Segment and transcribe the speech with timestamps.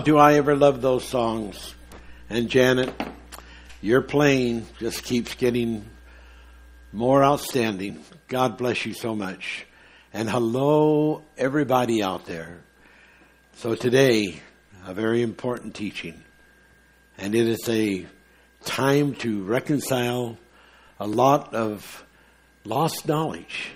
[0.00, 1.74] Do I ever love those songs.
[2.28, 2.92] And Janet,
[3.80, 5.86] your playing just keeps getting
[6.92, 8.04] more outstanding.
[8.28, 9.66] God bless you so much.
[10.12, 12.58] And hello, everybody out there.
[13.56, 14.40] So today,
[14.86, 16.22] a very important teaching.
[17.16, 18.06] And it is a
[18.64, 20.36] time to reconcile
[21.00, 22.04] a lot of
[22.64, 23.70] lost knowledge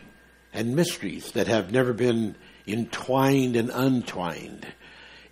[0.53, 2.35] and mysteries that have never been
[2.67, 4.67] entwined and untwined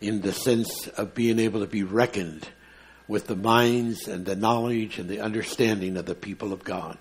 [0.00, 2.48] in the sense of being able to be reckoned
[3.06, 6.98] with the minds and the knowledge and the understanding of the people of God.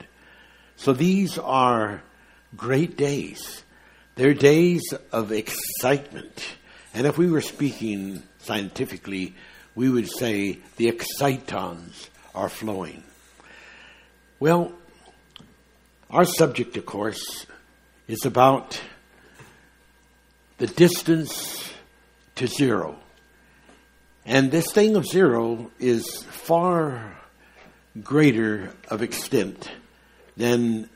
[0.78, 2.02] So these are
[2.56, 3.64] great days.
[4.16, 6.46] They're days of excitement.
[6.94, 9.36] And if we were speaking scientifically,
[9.76, 13.04] we would say the excitons are flowing.
[14.40, 14.72] Well,
[16.10, 17.46] our subject, of course,
[18.08, 18.80] is about
[20.58, 21.67] the distance
[22.38, 22.98] to zero.
[24.26, 27.18] And this thing of zero is far
[28.04, 29.70] greater of extent
[30.36, 30.90] than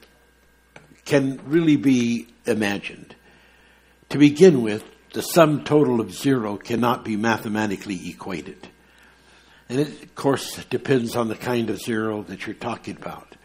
[1.05, 3.15] can really be imagined.
[4.09, 4.83] To begin with,
[5.13, 8.67] the sum total of zero cannot be mathematically equated.
[9.67, 13.35] And it, of course, depends on the kind of zero that you're talking about.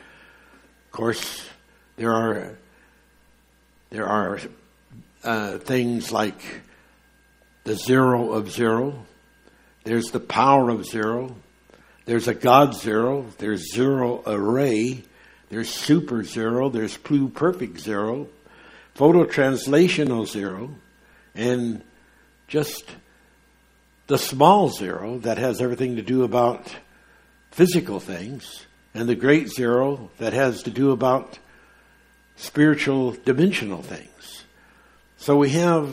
[0.87, 1.47] Of course,
[1.97, 2.59] there are
[3.91, 4.41] there are
[5.23, 6.41] uh, things like
[7.67, 9.05] the zero of zero.
[9.83, 11.35] There's the power of zero.
[12.05, 13.27] There's a God zero.
[13.39, 15.03] There's zero array.
[15.49, 16.71] There's super zero.
[16.71, 18.29] There's pluperfect zero.
[18.97, 20.77] Phototranslational zero.
[21.35, 21.83] And
[22.47, 22.89] just
[24.07, 26.73] the small zero that has everything to do about
[27.51, 28.65] physical things.
[28.95, 31.41] And the great zero that has to do about
[32.37, 34.45] spiritual dimensional things.
[35.17, 35.93] So we have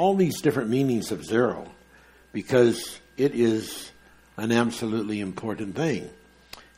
[0.00, 1.70] all these different meanings of zero
[2.32, 3.92] because it is
[4.38, 6.08] an absolutely important thing.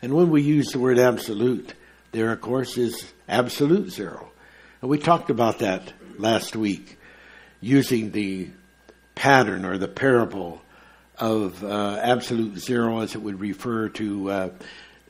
[0.02, 1.72] And when we use the word absolute,
[2.10, 4.32] there, of course, is absolute zero.
[4.80, 6.98] And we talked about that last week
[7.60, 8.50] using the
[9.14, 10.60] pattern or the parable
[11.16, 14.48] of uh, absolute zero as it would refer to uh,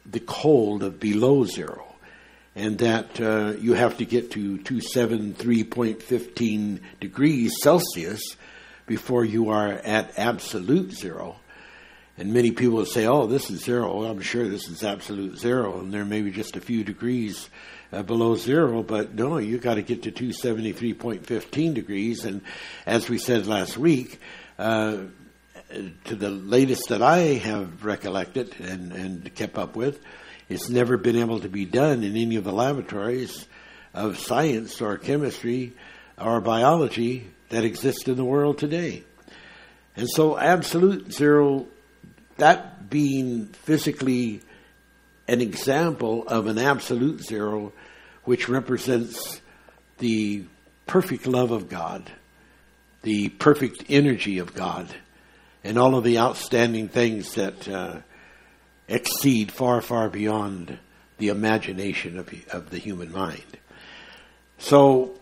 [0.05, 1.92] the cold of below zero
[2.55, 8.21] and that uh, you have to get to 273.15 degrees Celsius
[8.87, 11.37] before you are at absolute zero.
[12.19, 14.01] And many people say, oh, this is zero.
[14.01, 15.81] Well, I'm sure this is absolute zero.
[15.81, 17.49] And there may be just a few degrees
[17.91, 22.25] uh, below zero, but no, you've got to get to 273.15 degrees.
[22.25, 22.43] And
[22.87, 24.21] as we said last week,
[24.59, 24.99] uh,
[26.05, 30.03] to the latest that I have recollected and, and kept up with,
[30.53, 33.47] it's never been able to be done in any of the laboratories
[33.95, 35.73] of science or chemistry
[36.19, 39.03] or biology that exist in the world today.
[39.97, 41.67] And so, absolute zero,
[42.37, 44.41] that being physically
[45.29, 47.73] an example of an absolute zero,
[48.25, 49.41] which represents
[49.99, 50.45] the
[50.87, 52.11] perfect love of God,
[53.03, 54.89] the perfect energy of God,
[55.65, 57.99] and all of the outstanding things that uh,
[58.89, 60.79] exceed far, far beyond
[61.19, 63.59] the imagination of, of the human mind.
[64.59, 65.19] So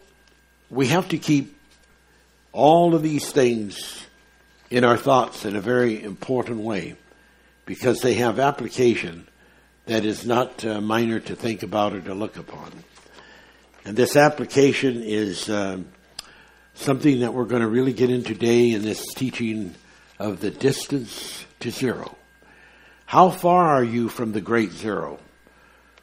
[0.70, 1.58] we have to keep
[2.52, 4.06] all of these things
[4.70, 6.96] in our thoughts in a very important way
[7.66, 9.26] because they have application
[9.86, 12.72] that is not uh, minor to think about or to look upon.
[13.84, 15.78] And this application is uh,
[16.74, 19.74] something that we're going to really get into today in this teaching
[20.18, 22.16] of the distance to zero.
[23.10, 25.18] How far are you from the great zero?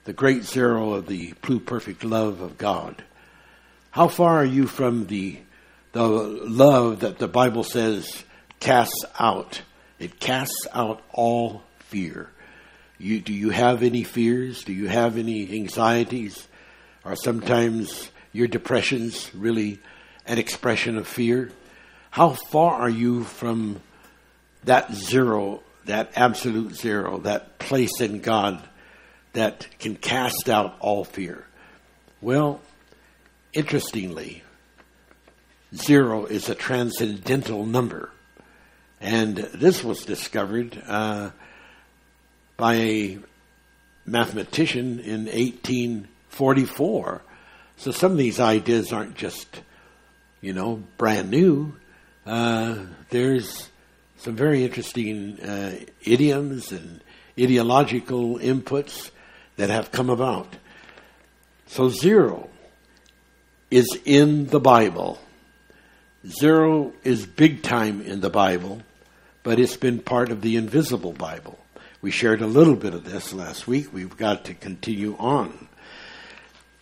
[0.03, 3.01] The great zero of the pluperfect love of God.
[3.91, 5.39] How far are you from the,
[5.93, 8.25] the love that the Bible says
[8.59, 9.61] casts out?
[9.99, 12.29] It casts out all fear.
[12.97, 14.65] You, do you have any fears?
[14.65, 16.45] Do you have any anxieties?
[17.05, 19.79] Are sometimes your depressions really
[20.25, 21.51] an expression of fear?
[22.11, 23.79] How far are you from
[24.65, 28.61] that zero that absolute zero, that place in God
[29.33, 31.45] that can cast out all fear?
[32.21, 32.61] Well,
[33.53, 34.43] interestingly,
[35.75, 38.11] zero is a transcendental number.
[38.99, 41.31] And this was discovered uh,
[42.55, 43.19] by a
[44.05, 47.21] mathematician in 1844.
[47.77, 49.61] So some of these ideas aren't just,
[50.41, 51.75] you know, brand new.
[52.25, 53.69] Uh, there's
[54.17, 57.01] some very interesting uh, idioms and
[57.39, 59.11] ideological inputs
[59.57, 60.55] that have come about.
[61.67, 62.49] So, zero
[63.69, 65.19] is in the Bible.
[66.25, 68.81] Zero is big time in the Bible,
[69.43, 71.59] but it's been part of the invisible Bible.
[72.01, 73.93] We shared a little bit of this last week.
[73.93, 75.67] We've got to continue on.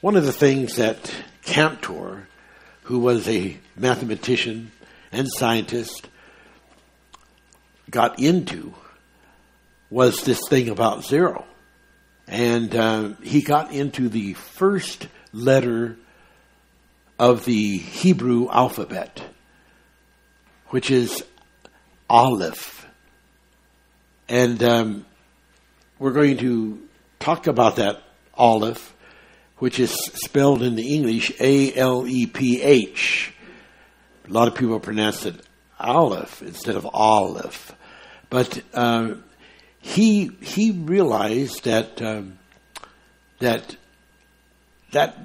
[0.01, 1.13] One of the things that
[1.43, 2.27] Cantor,
[2.83, 4.71] who was a mathematician
[5.11, 6.09] and scientist,
[7.95, 8.73] got into
[9.89, 11.45] was this thing about zero.
[12.27, 15.95] And uh, he got into the first letter
[17.17, 19.23] of the Hebrew alphabet,
[20.69, 21.23] which is
[22.09, 22.85] Aleph.
[24.27, 25.05] And um,
[25.97, 26.85] we're going to
[27.19, 28.93] talk about that Aleph,
[29.59, 33.33] which is spelled in the English A L E P H.
[34.27, 35.35] A lot of people pronounce it
[35.79, 37.73] Aleph instead of Olive.
[38.29, 39.15] But uh,
[39.79, 42.39] he he realized that um,
[43.39, 43.75] that
[44.91, 45.17] that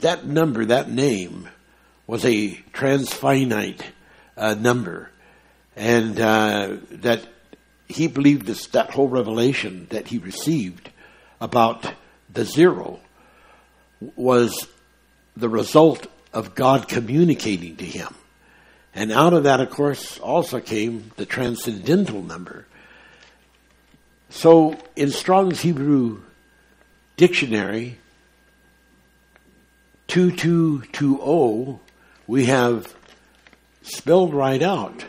[0.00, 1.48] that number, that name,
[2.06, 3.82] was a transfinite
[4.36, 5.10] uh, number,
[5.76, 7.26] and uh, that
[7.88, 10.90] he believed this that whole revelation that he received
[11.40, 11.92] about
[12.32, 13.00] the zero
[14.16, 14.68] was
[15.36, 18.14] the result of God communicating to him.
[18.94, 22.66] And out of that, of course, also came the transcendental number,
[24.30, 26.22] so in Strong's Hebrew
[27.16, 27.98] Dictionary,
[30.06, 31.80] 2220,
[32.28, 32.94] we have
[33.82, 35.04] spelled right out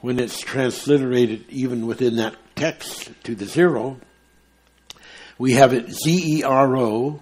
[0.00, 3.98] when it's transliterated even within that text to the zero.
[5.36, 7.20] We have it Z E R O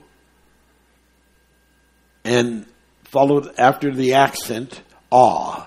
[2.25, 2.67] and
[3.03, 5.67] followed after the accent, awe.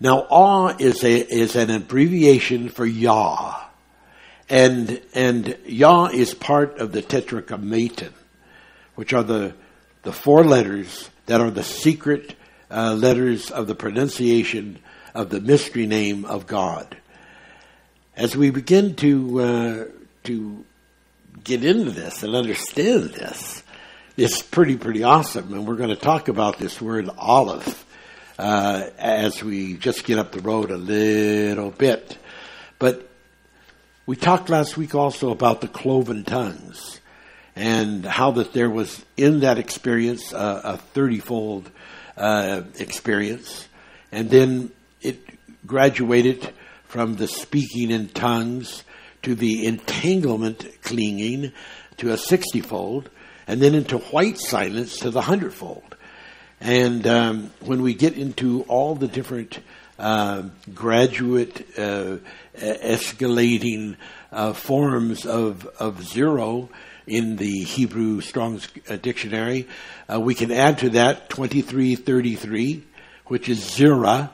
[0.00, 3.68] Now, awe is a is an abbreviation for Yah.
[4.50, 8.14] And, and Yah is part of the Tetragrammaton,
[8.94, 9.54] which are the,
[10.04, 12.34] the four letters that are the secret
[12.70, 14.78] uh, letters of the pronunciation
[15.14, 16.96] of the mystery name of God.
[18.16, 19.84] As we begin to, uh,
[20.24, 20.64] to
[21.44, 23.62] get into this and understand this,
[24.16, 25.52] it's pretty, pretty awesome.
[25.52, 27.84] And we're going to talk about this word Aleph
[28.38, 32.16] uh, as we just get up the road a little bit.
[32.78, 33.08] But
[34.06, 37.00] we talked last week also about the cloven tongues
[37.56, 41.66] and how that there was in that experience uh, a thirtyfold
[42.16, 43.68] uh, experience,
[44.12, 44.70] and then
[45.02, 45.18] it
[45.66, 46.52] graduated
[46.84, 48.84] from the speaking in tongues
[49.22, 51.52] to the entanglement clinging
[51.96, 53.10] to a sixtyfold,
[53.48, 55.87] and then into white silence to the hundredfold.
[56.60, 59.60] And um, when we get into all the different
[59.98, 60.42] uh,
[60.74, 62.18] graduate uh,
[62.56, 63.96] escalating
[64.30, 66.68] uh, forms of, of zero
[67.06, 69.66] in the Hebrew Strong's uh, Dictionary.
[70.12, 72.84] Uh, we can add to that 2333,
[73.26, 74.30] which is zera,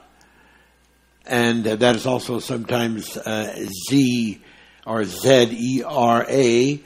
[1.27, 3.17] and uh, that is also sometimes
[3.91, 4.43] Z
[4.87, 6.81] or Z E R A,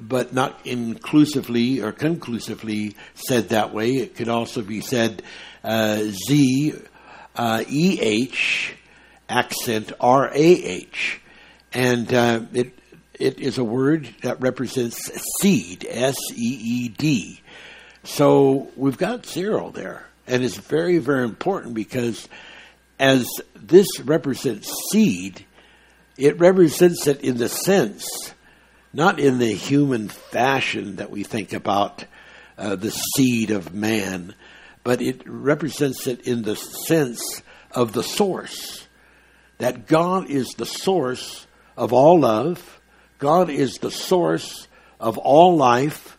[0.00, 3.92] but not inclusively or conclusively said that way.
[3.92, 5.22] It could also be said
[5.64, 6.74] Z
[7.34, 8.74] uh, EH
[9.28, 11.18] accent RAH.
[11.72, 12.78] And uh, it,
[13.18, 15.10] it is a word that represents
[15.40, 17.40] seed, S E E D.
[18.04, 20.06] So we've got zero there.
[20.26, 22.28] And it's very, very important because
[22.98, 25.44] as this represents seed,
[26.16, 28.32] it represents it in the sense,
[28.96, 32.06] not in the human fashion that we think about
[32.56, 34.34] uh, the seed of man,
[34.84, 38.88] but it represents it in the sense of the source.
[39.58, 42.80] That God is the source of all love,
[43.18, 44.66] God is the source
[44.98, 46.16] of all life,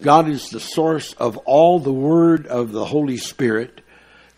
[0.00, 3.80] God is the source of all the word of the Holy Spirit,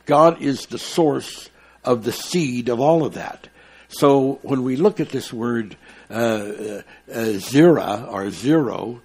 [0.07, 1.51] God is the source
[1.85, 3.49] of the seed of all of that.
[3.89, 5.77] So when we look at this word
[6.12, 9.00] uh, uh, zera or zero,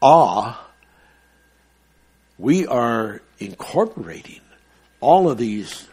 [0.00, 0.66] ah,
[2.38, 4.40] we are incorporating
[5.00, 5.86] all of these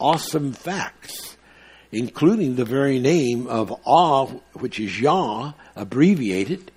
[0.00, 1.36] awesome facts,
[1.92, 4.24] including the very name of Ah,
[4.54, 6.72] which is Yah, abbreviated,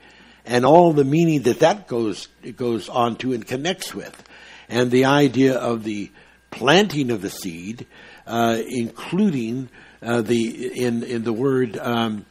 [0.45, 4.23] and all the meaning that that goes goes on to and connects with,
[4.67, 6.11] and the idea of the
[6.51, 7.87] planting of the seed,
[8.27, 9.69] uh, including
[10.01, 12.25] uh, the in in the word um,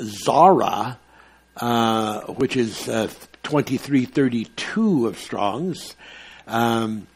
[0.00, 0.98] Zara,
[1.56, 3.08] uh, which is uh,
[3.42, 5.96] twenty three thirty two of Strong's.
[6.46, 7.06] Um,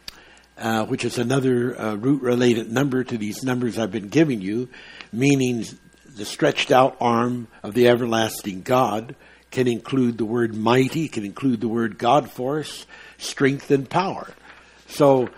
[0.57, 4.69] uh, which is another uh, root related number to these numbers I've been giving you,
[5.13, 5.65] meaning
[6.15, 9.17] the stretched out arm of the everlasting God
[9.51, 12.87] can include the word mighty, can include the word God force,
[13.19, 14.31] strength, and power.
[14.87, 15.29] So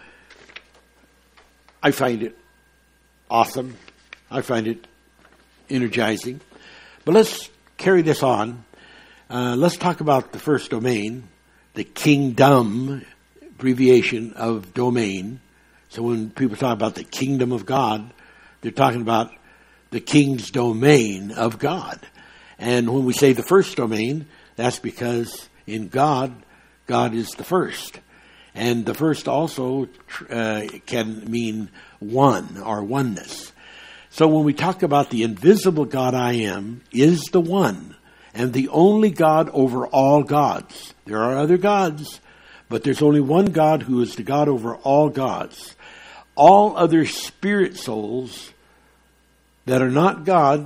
[1.82, 2.36] I find it
[3.30, 3.76] awesome
[4.30, 4.86] I find it
[5.70, 6.40] energizing.
[7.06, 8.64] But let's carry this on.
[9.30, 11.28] Uh, let's talk about the first domain,
[11.74, 13.06] the kingdom,
[13.40, 15.38] abbreviation of domain.
[15.88, 18.12] So when people talk about the kingdom of God,
[18.60, 19.32] they're talking about
[19.90, 22.00] the king's domain of God.
[22.58, 26.34] And when we say the first domain, that's because in God,
[26.88, 28.00] God is the first.
[28.52, 29.88] And the first also
[30.28, 31.70] uh, can mean
[32.00, 33.52] one or oneness.
[34.16, 37.96] So when we talk about the invisible God I am is the one
[38.32, 40.94] and the only God over all gods.
[41.04, 42.22] There are other gods,
[42.70, 45.76] but there's only one God who is the God over all gods.
[46.34, 48.54] All other spirit souls
[49.66, 50.60] that are not God,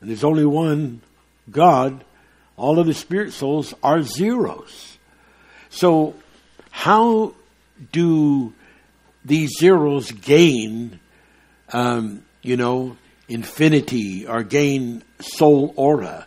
[0.00, 1.02] and there's only one
[1.50, 2.02] God,
[2.56, 4.96] all other spirit souls are zeros.
[5.68, 6.14] So
[6.70, 7.34] how
[7.92, 8.54] do
[9.22, 10.98] these zeros gain
[11.74, 12.96] um, you know,
[13.28, 16.26] infinity or gain soul aura.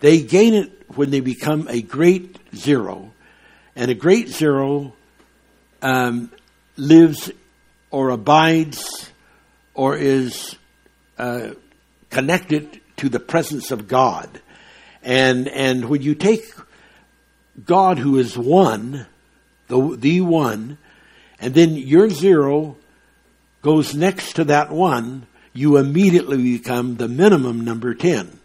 [0.00, 3.12] They gain it when they become a great zero.
[3.74, 4.94] And a great zero
[5.82, 6.30] um,
[6.76, 7.30] lives
[7.90, 9.10] or abides
[9.74, 10.56] or is
[11.18, 11.50] uh,
[12.10, 14.40] connected to the presence of God.
[15.02, 16.44] And, and when you take
[17.64, 19.06] God who is one,
[19.68, 20.78] the, the one,
[21.38, 22.76] and then your zero
[23.62, 25.26] goes next to that one,
[25.56, 28.38] you immediately become the minimum number 10.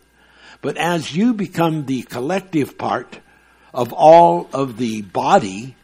[0.62, 3.19] But as you become the collective part
[3.74, 5.76] of all of the body,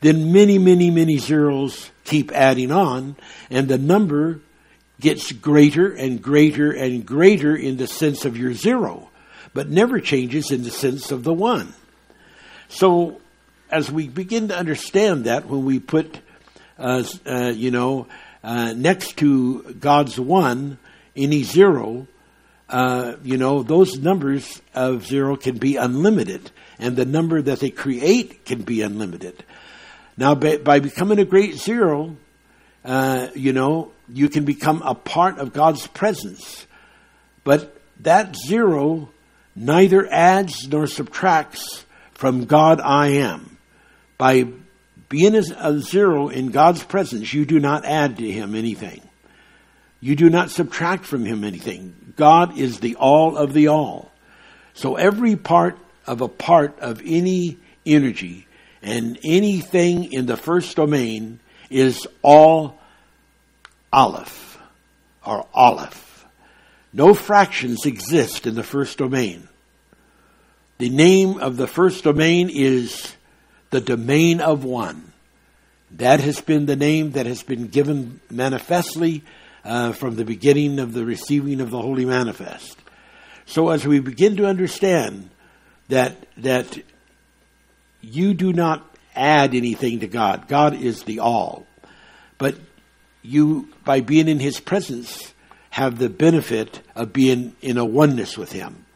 [0.00, 3.16] then many, many, many zeros keep adding on,
[3.50, 4.40] and the number
[4.98, 9.10] gets greater and greater and greater in the sense of your zero,
[9.54, 11.74] but never changes in the sense of the one.
[12.68, 13.20] So,
[13.70, 16.18] as we begin to understand that, when we put,
[16.78, 18.06] uh, uh, you know,
[18.42, 20.78] uh, next to God's one,
[21.16, 22.06] any zero,
[22.68, 27.70] uh, you know, those numbers of zero can be unlimited, and the number that they
[27.70, 29.44] create can be unlimited.
[30.16, 32.16] Now, by, by becoming a great zero,
[32.84, 36.66] uh, you know, you can become a part of God's presence.
[37.44, 39.10] But that zero
[39.56, 43.58] neither adds nor subtracts from God I am.
[44.18, 44.46] By
[45.10, 49.02] being a uh, zero in God's presence, you do not add to him anything.
[50.00, 52.14] You do not subtract from him anything.
[52.16, 54.10] God is the all of the all.
[54.72, 58.46] So every part of a part of any energy
[58.82, 62.78] and anything in the first domain is all
[63.92, 64.58] Aleph
[65.26, 66.24] or Aleph.
[66.92, 69.48] No fractions exist in the first domain.
[70.78, 73.14] The name of the first domain is
[73.70, 75.12] the domain of one.
[75.92, 79.22] That has been the name that has been given manifestly
[79.64, 82.78] uh, from the beginning of the receiving of the Holy Manifest.
[83.46, 85.30] So as we begin to understand
[85.88, 86.80] that that
[88.00, 91.66] you do not add anything to God, God is the all,
[92.38, 92.54] but
[93.22, 95.34] you by being in His presence
[95.70, 98.86] have the benefit of being in a oneness with Him,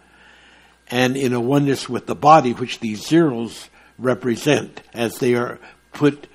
[0.88, 5.58] and in a oneness with the body, which these zeros represent as they are
[5.92, 6.26] put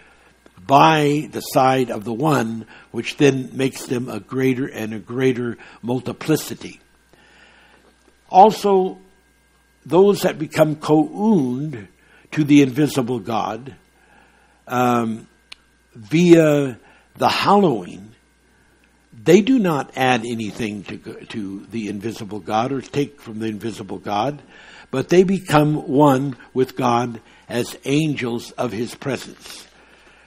[0.65, 5.57] by the side of the one, which then makes them a greater and a greater
[5.81, 6.79] multiplicity.
[8.29, 8.99] Also,
[9.85, 11.87] those that become co-owned
[12.31, 13.75] to the invisible God
[14.67, 15.27] um,
[15.95, 16.77] via
[17.17, 18.13] the hallowing,
[19.23, 23.97] they do not add anything to, to the invisible God or take from the invisible
[23.97, 24.41] God,
[24.91, 29.67] but they become one with God as angels of his presence.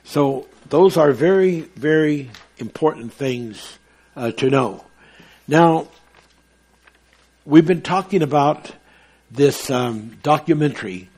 [0.05, 3.79] So those are very, very important things
[4.17, 4.85] uh, to know.
[5.47, 5.89] Now,
[7.47, 8.73] we've been talking about
[9.31, 11.09] this um, documentary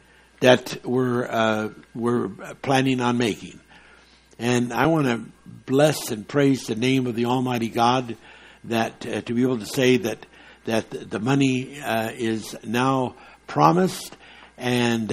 [0.41, 2.29] that we're uh, we're
[2.63, 3.59] planning on making,
[4.39, 5.25] and I want to
[5.67, 8.17] bless and praise the name of the Almighty God
[8.65, 10.27] that uh, to be able to say that
[10.67, 13.15] that the money uh, is now
[13.47, 14.17] promised
[14.57, 15.13] and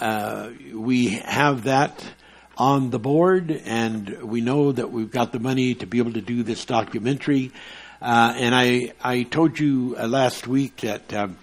[0.00, 2.04] uh, uh, we have that
[2.56, 6.20] on the board, and we know that we've got the money to be able to
[6.20, 7.52] do this documentary.
[8.00, 11.38] Uh, and I, I told you uh, last week that um,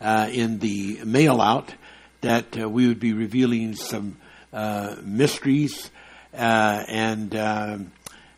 [0.00, 1.74] uh, in the mail out
[2.20, 4.16] that uh, we would be revealing some
[4.52, 5.90] uh, mysteries
[6.32, 7.34] and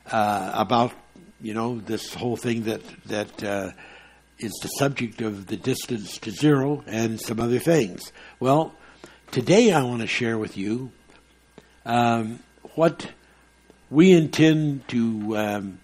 [0.06, 0.92] about
[1.40, 3.74] you know this whole thing that that
[4.38, 8.12] is the subject of the distance to zero and some other things.
[8.38, 8.74] Well,
[9.30, 10.90] Today, I want to share with you
[11.86, 12.40] um,
[12.74, 13.12] what
[13.88, 15.80] we intend to um,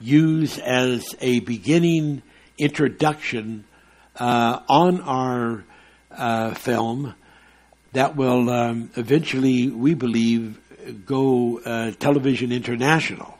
[0.00, 2.22] use as a beginning
[2.58, 3.62] introduction
[4.16, 5.64] uh, on our
[6.10, 7.14] uh, film
[7.92, 10.58] that will um, eventually, we believe,
[11.06, 13.38] go uh, television international.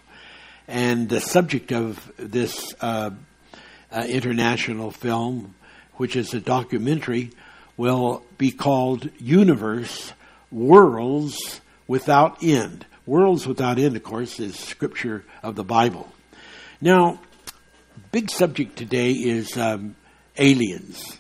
[0.68, 3.11] And the subject of this uh,
[3.90, 5.57] uh, international film,
[5.94, 7.33] which is a documentary,
[7.79, 10.12] will be called Universe
[10.51, 12.85] Worlds Without End.
[13.07, 16.12] Worlds without end, of course, is scripture of the Bible.
[16.79, 17.19] Now,
[18.12, 19.97] big subject today is um,
[20.37, 21.19] aliens.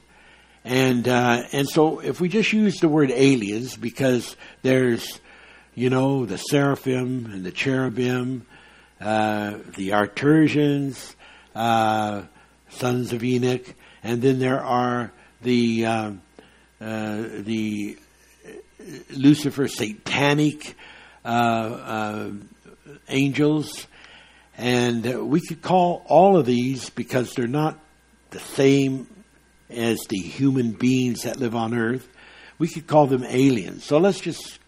[0.66, 5.18] And uh, and so if we just use the word aliens because there's
[5.74, 8.44] you know the seraphim and the cherubim,
[9.00, 11.14] uh, the Arcturians,
[11.54, 12.24] uh,
[12.68, 13.64] sons of Enoch,
[14.02, 16.10] and then there are the uh,
[16.80, 17.98] uh, the
[19.10, 20.76] Lucifer satanic
[21.24, 22.30] uh,
[23.08, 23.86] angels,
[24.56, 27.78] and we could call all of these because they're not
[28.30, 29.06] the same
[29.70, 32.08] as the human beings that live on earth.
[32.58, 33.84] We could call them aliens.
[33.84, 34.58] So let's just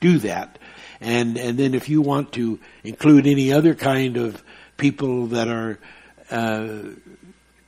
[0.00, 0.58] do that.
[1.00, 4.42] And, and then if you want to include any other kind of
[4.76, 5.78] people that are
[6.30, 6.90] uh,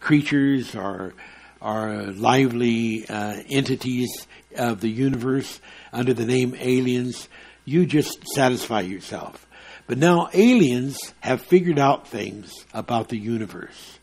[0.00, 1.14] creatures or
[1.60, 5.60] are lively uh, entities of the universe
[5.92, 7.28] under the name aliens,
[7.64, 9.46] you just satisfy yourself.
[9.86, 13.98] But now aliens have figured out things about the universe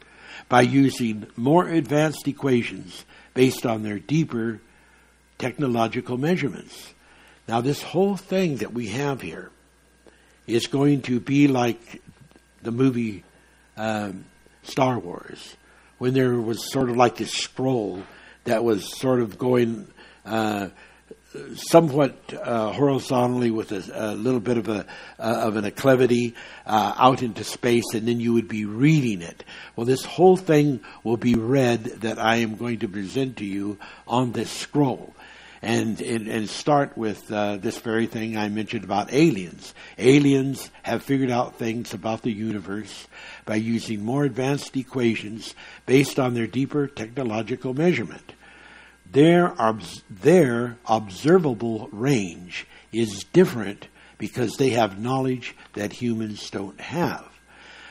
[0.49, 4.59] by using more advanced equations based on their deeper
[5.37, 6.93] technological measurements.
[7.47, 9.51] Now, this whole thing that we have here
[10.45, 12.01] is going to be like
[12.61, 13.23] the movie
[13.77, 14.25] um,
[14.63, 15.55] Star Wars,
[15.97, 18.03] when there was sort of like this scroll
[18.43, 19.87] that was sort of going
[20.25, 20.69] uh,
[21.55, 24.85] somewhat uh, horizontally with a, a, little bit of a
[25.19, 26.33] uh, of an acclivity
[26.65, 29.43] uh, out into space, and then you would be reading it.
[29.75, 33.77] Well, this whole thing will be read that I am going to present to you
[34.07, 35.13] on this scroll.
[35.67, 39.73] And, and, and start with uh, this very thing I mentioned about aliens.
[39.97, 43.07] Aliens have figured out things about the universe
[43.45, 48.33] by using more advanced equations based on their deeper technological measurement
[49.11, 49.55] their,
[50.09, 57.25] their observable range is different because they have knowledge that humans don't have.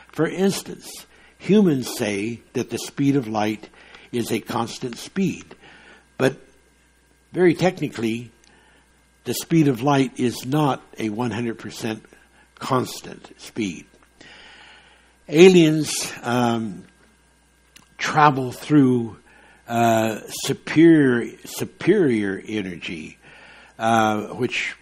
[0.09, 1.07] For instance,
[1.39, 3.69] humans say that the speed of light
[4.13, 5.55] is a constant speed,
[6.19, 6.37] but
[7.37, 8.31] very technically,
[9.25, 12.01] the speed of light is not a 100%
[12.55, 13.85] constant speed.
[15.29, 16.85] Aliens um,
[17.99, 19.19] travel through
[19.69, 23.19] uh, superior superior energy,
[23.79, 24.75] uh, which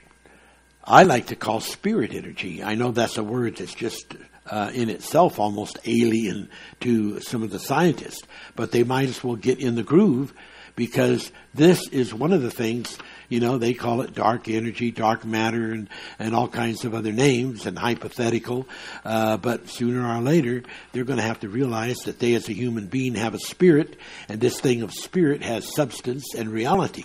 [0.85, 2.62] I like to call spirit energy.
[2.62, 4.14] I know that's a word that's just
[4.49, 6.51] uh, in itself almost alien
[6.83, 8.23] to some of the scientists,
[8.55, 10.33] but they might as well get in the groove
[10.76, 15.24] because this is one of the things you know, they call it dark energy, dark
[15.24, 18.68] matter, and, and all kinds of other names and hypothetical.
[19.04, 22.52] Uh, but sooner or later, they're going to have to realize that they, as a
[22.52, 23.96] human being, have a spirit,
[24.28, 27.04] and this thing of spirit has substance and reality.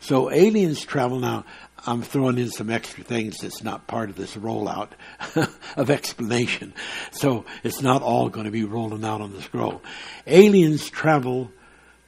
[0.00, 1.44] So aliens travel now.
[1.84, 4.90] I'm throwing in some extra things that's not part of this rollout
[5.76, 6.74] of explanation.
[7.10, 9.82] So it's not all going to be rolling out on the scroll.
[10.26, 11.50] Aliens travel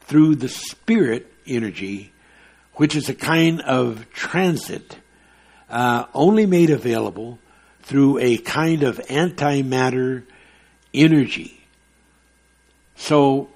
[0.05, 2.13] through the spirit energy
[2.77, 4.99] which is a kind of transit
[5.71, 7.39] uh, only made available
[7.83, 10.25] through a kind of antimatter
[10.93, 11.61] energy.
[12.97, 13.51] So,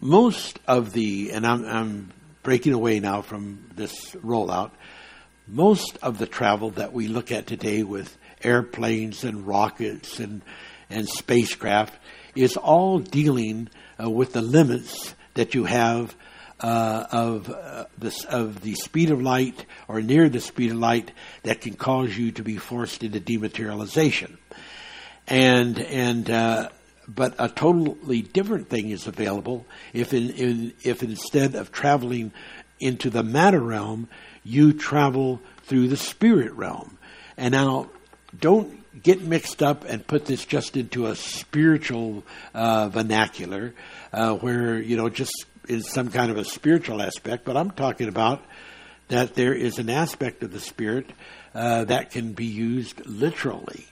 [0.00, 4.70] most of the, and I'm, I'm breaking away now from this rollout,
[5.46, 10.42] most of the travel that we look at today with airplanes and rockets and,
[10.88, 11.94] and spacecraft
[12.36, 13.68] is all dealing
[14.00, 16.16] uh, with the limits that you have
[16.58, 21.12] uh, of uh, the of the speed of light or near the speed of light
[21.44, 24.36] that can cause you to be forced into dematerialization,
[25.28, 26.68] and and uh,
[27.06, 32.32] but a totally different thing is available if in, in if instead of traveling
[32.80, 34.08] into the matter realm,
[34.42, 36.98] you travel through the spirit realm,
[37.36, 37.88] and now
[38.40, 43.74] don't get mixed up and put this just into a spiritual uh, vernacular
[44.12, 48.08] uh, where you know just is some kind of a spiritual aspect, but I'm talking
[48.08, 48.42] about
[49.08, 51.06] that there is an aspect of the spirit
[51.54, 53.86] uh, that can be used literally.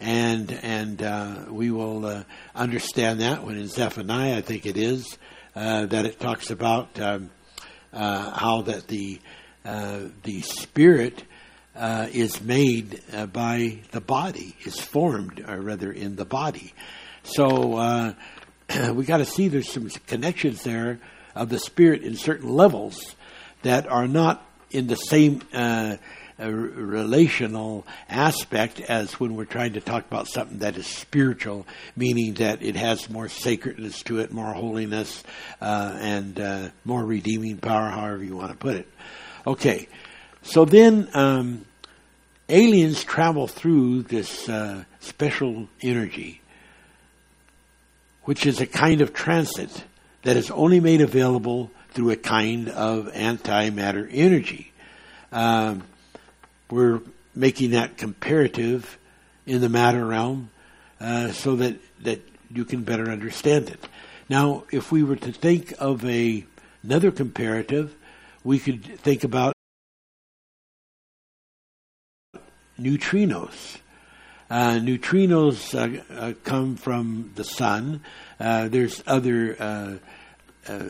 [0.00, 2.22] And and uh, we will uh,
[2.54, 5.18] understand that when in Zephaniah, I think it is,
[5.56, 7.30] uh, that it talks about um,
[7.92, 9.20] how that the
[10.22, 11.24] the spirit
[11.78, 16.74] uh, is made uh, by the body, is formed, or rather, in the body.
[17.22, 18.14] So uh,
[18.92, 20.98] we got to see there's some connections there
[21.34, 23.14] of the spirit in certain levels
[23.62, 25.96] that are not in the same uh,
[26.40, 32.34] uh, relational aspect as when we're trying to talk about something that is spiritual, meaning
[32.34, 35.22] that it has more sacredness to it, more holiness,
[35.60, 38.88] uh, and more redeeming power, however you want to put it.
[39.46, 39.88] Okay,
[40.42, 41.64] so then um,
[42.48, 46.40] aliens travel through this uh, special energy,
[48.24, 49.84] which is a kind of transit
[50.22, 54.72] that is only made available through a kind of antimatter energy.
[55.32, 55.84] Um,
[56.70, 57.00] we're
[57.34, 58.98] making that comparative
[59.46, 60.50] in the matter realm
[61.00, 63.88] uh, so that, that you can better understand it.
[64.28, 66.44] Now, if we were to think of a,
[66.82, 67.94] another comparative,
[68.44, 69.54] we could think about
[72.80, 73.78] neutrinos.
[74.50, 78.00] Uh, neutrinos uh, uh, come from the sun.
[78.40, 79.94] Uh, there's other uh,
[80.66, 80.82] uh,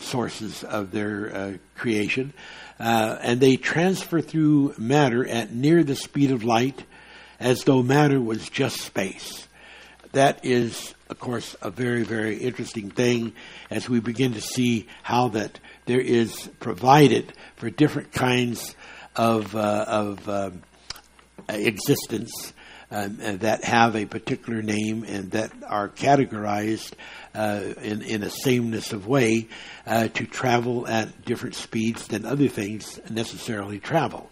[0.00, 2.32] sources of their creation,
[2.78, 6.84] and they transfer through matter at near the speed of light,
[7.38, 9.46] as though matter was just space.
[10.10, 13.32] That is, of course, a very, very interesting thing
[13.70, 18.74] as we begin to see how that there is provided for different kinds
[19.14, 20.62] of of um,
[21.48, 22.52] existence
[22.90, 26.92] um, that have a particular name and that are categorized
[27.34, 29.48] uh, in, in a sameness of way
[29.86, 34.30] uh, to travel at different speeds than other things necessarily travel.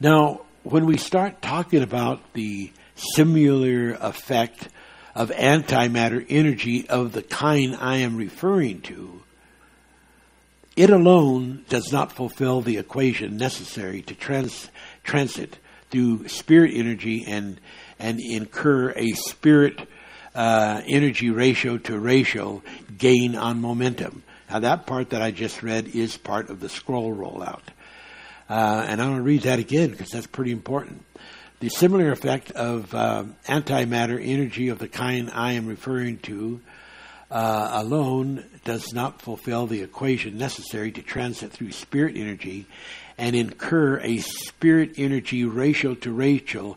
[0.00, 4.68] Now, when we start talking about the similar effect
[5.14, 9.22] of antimatter energy of the kind I am referring to,
[10.76, 14.68] it alone does not fulfill the equation necessary to trans-
[15.04, 15.56] transit
[15.90, 17.60] through spirit energy and
[17.98, 19.88] and incur a spirit
[20.34, 22.62] uh, energy ratio to ratio
[22.98, 24.22] gain on momentum.
[24.50, 27.62] Now that part that I just read is part of the scroll rollout,
[28.48, 31.04] uh, and I'm going to read that again because that's pretty important.
[31.58, 36.60] The similar effect of uh, antimatter energy of the kind I am referring to
[37.30, 42.66] uh, alone does not fulfill the equation necessary to transit through spirit energy
[43.18, 46.76] and incur a spirit energy ratio to ratio,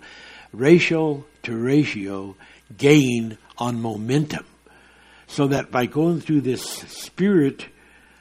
[0.54, 2.36] ratio to ratio
[2.78, 4.45] gain on momentum.
[5.28, 7.65] So that by going through this spirit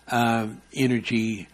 [0.09, 1.49] uh, energy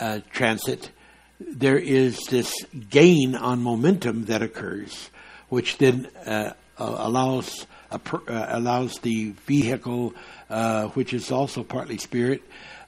[0.00, 0.90] uh, transit,
[1.38, 2.54] there is this
[2.88, 5.10] gain on momentum that occurs,
[5.48, 7.98] which then uh, allows uh,
[8.28, 10.14] allows the vehicle,
[10.48, 12.40] uh, which is also partly spirit,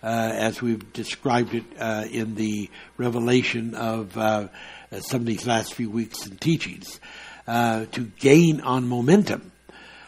[0.03, 4.49] as we've described it uh, in the revelation of uh,
[5.01, 7.01] some of these last few weeks and teachings,
[7.47, 9.53] to gain on momentum.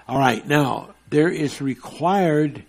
[0.07, 2.65] All right, now there is required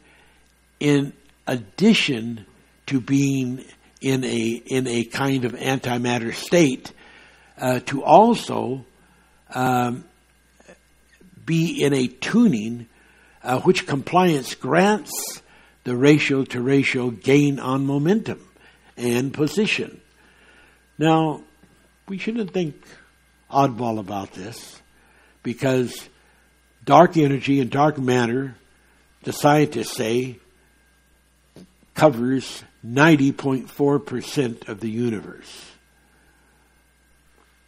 [0.80, 1.14] in
[1.48, 2.46] addition
[2.88, 3.64] to being
[4.02, 6.92] in a in a kind of antimatter state
[7.58, 8.86] uh, to also
[9.54, 10.04] um,
[11.46, 12.88] be in a tuning
[13.44, 15.42] uh, which compliance grants
[15.86, 18.46] the ratio to ratio gain on momentum
[18.98, 20.02] and position.
[20.98, 21.42] Now,
[22.10, 22.76] we shouldn't think
[23.50, 24.82] oddball about this
[25.44, 26.10] because
[26.84, 28.56] dark energy and dark matter,
[29.24, 30.40] the scientists say,
[31.94, 35.72] covers 90.4% of the universe.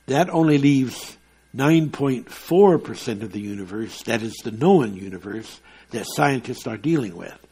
[0.08, 1.18] That only leaves
[1.56, 5.60] 9.4% of the universe, that is the known universe,
[5.92, 7.47] that scientists are dealing with.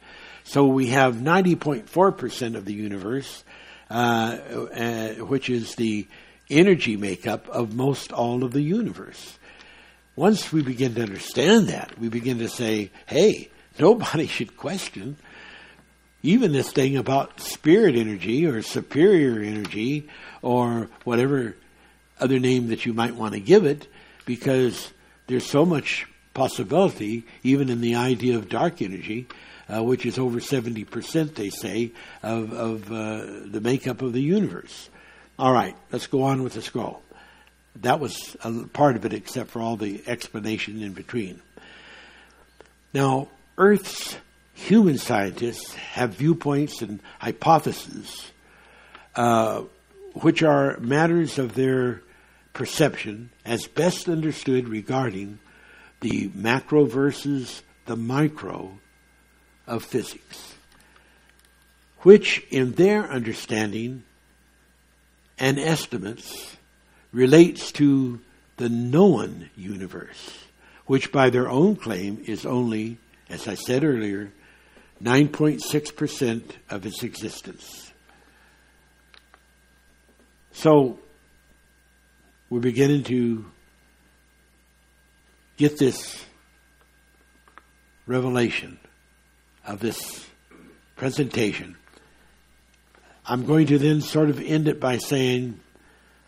[0.46, 3.42] So we have 90.4% of the universe,
[3.90, 6.06] uh, uh, which is the
[6.48, 9.38] energy makeup of most all of the universe.
[10.14, 15.16] Once we begin to understand that, we begin to say, hey, nobody should question
[16.22, 20.08] even this thing about spirit energy or superior energy
[20.42, 21.56] or whatever
[22.20, 23.88] other name that you might want to give it,
[24.24, 24.92] because
[25.26, 26.06] there's so much
[26.36, 29.26] possibility, even in the idea of dark energy,
[29.68, 31.90] uh, which is over 70%, they say,
[32.22, 34.90] of, of uh, the makeup of the universe.
[35.38, 37.02] All right, let's go on with the scroll.
[37.80, 41.40] That was a part of it, except for all the explanation in between.
[42.92, 44.16] Now, Earth's
[44.54, 48.30] human scientists have viewpoints and hypotheses,
[49.14, 49.62] uh,
[50.14, 52.02] which are matters of their
[52.52, 55.38] perception as best understood regarding
[56.00, 58.78] the macro versus the micro
[59.66, 60.54] of physics,
[62.00, 64.04] which, in their understanding
[65.38, 66.56] and estimates,
[67.12, 68.20] relates to
[68.56, 70.44] the known universe,
[70.86, 74.32] which by their own claim is only, as I said earlier,
[75.02, 77.92] 9.6% of its existence.
[80.52, 80.98] So,
[82.48, 83.44] we're beginning to
[85.56, 86.24] get this
[88.06, 88.78] revelation
[89.66, 90.26] of this
[90.96, 91.76] presentation.
[93.26, 95.60] I'm going to then sort of end it by saying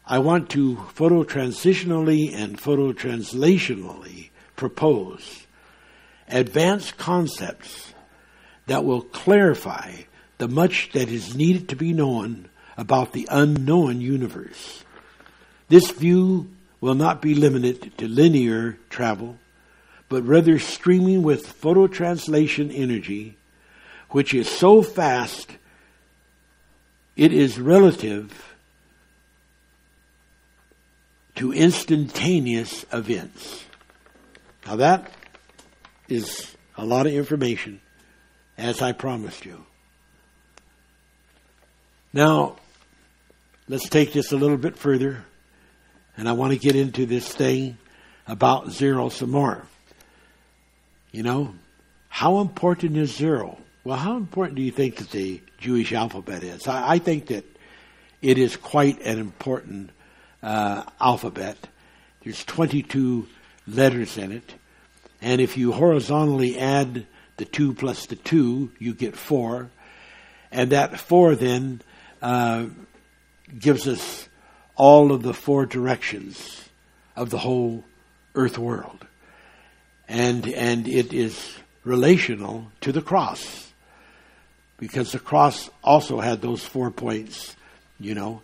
[0.04, 5.46] I want to phototransitionally and phototranslationally propose
[6.28, 7.94] advanced concepts
[8.66, 9.92] that will clarify
[10.38, 14.84] the much that is needed to be known about the unknown universe.
[15.68, 19.38] This view will not be limited to linear travel,
[20.08, 23.36] but rather streaming with phototranslation energy,
[24.10, 25.50] which is so fast
[27.16, 28.54] it is relative
[31.34, 33.64] to instantaneous events.
[34.66, 35.10] Now that
[36.08, 37.80] is a lot of information,
[38.56, 39.64] as I promised you.
[42.12, 42.56] Now,
[43.68, 45.24] let's take this a little bit further,
[46.18, 47.78] and I want to get into this thing
[48.26, 49.62] about zero some more.
[51.12, 51.54] You know,
[52.08, 53.56] how important is zero?
[53.84, 56.66] Well, how important do you think that the Jewish alphabet is?
[56.66, 57.44] I, I think that
[58.20, 59.90] it is quite an important
[60.42, 61.56] uh, alphabet.
[62.24, 63.28] There's 22
[63.68, 64.54] letters in it.
[65.22, 69.70] And if you horizontally add the 2 plus the 2, you get 4.
[70.50, 71.80] And that 4 then
[72.20, 72.66] uh,
[73.56, 74.28] gives us
[74.78, 76.70] all of the four directions
[77.16, 77.84] of the whole
[78.34, 79.06] earth world.
[80.08, 83.70] And, and it is relational to the cross.
[84.78, 87.56] Because the cross also had those four points,
[87.98, 88.40] you know,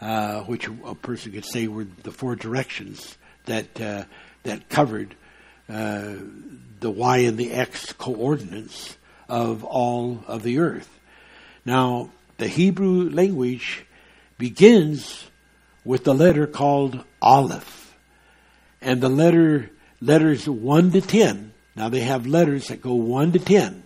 [0.00, 4.04] uh, which a person could say were the four directions that uh,
[4.44, 5.14] that covered
[5.68, 6.14] uh,
[6.80, 8.96] the y and the x coordinates
[9.28, 10.88] of all of the earth.
[11.64, 13.84] Now, the Hebrew language
[14.36, 15.27] begins
[15.88, 17.96] with the letter called Aleph,
[18.82, 19.70] and the letter
[20.02, 21.54] letters one to ten.
[21.74, 23.82] Now they have letters that go one to ten,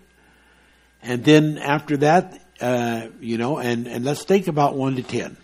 [1.01, 5.37] and then after that, uh, you know, and and let's think about one to ten.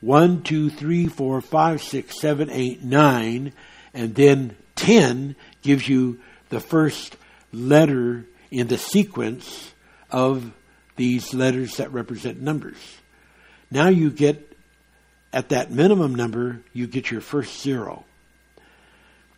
[0.00, 3.52] 1, 2, 3, 4, 5, 6, 7, 8, 9,
[3.92, 6.18] and then 10 gives you
[6.48, 7.18] the first
[7.52, 9.74] letter in the sequence
[10.10, 10.52] of
[10.96, 12.78] these letters that represent numbers.
[13.70, 14.49] Now you get,
[15.32, 18.04] at that minimum number, you get your first zero.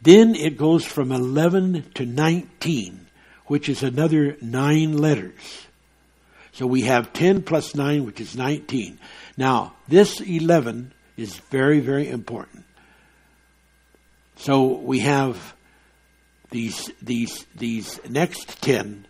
[0.01, 3.07] Then it goes from 11 to 19,
[3.47, 5.67] which is another nine letters.
[6.53, 8.99] So we have 10 plus 9, which is 19.
[9.37, 12.65] Now, this 11 is very, very important.
[14.37, 15.55] So we have
[16.51, 19.07] these, these, these next 10,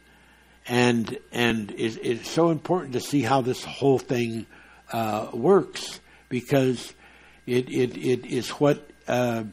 [0.68, 4.46] and, and it, it's so important to see how this whole thing
[4.92, 6.00] uh, works
[6.32, 6.94] because
[7.46, 9.44] it, it, it is what uh,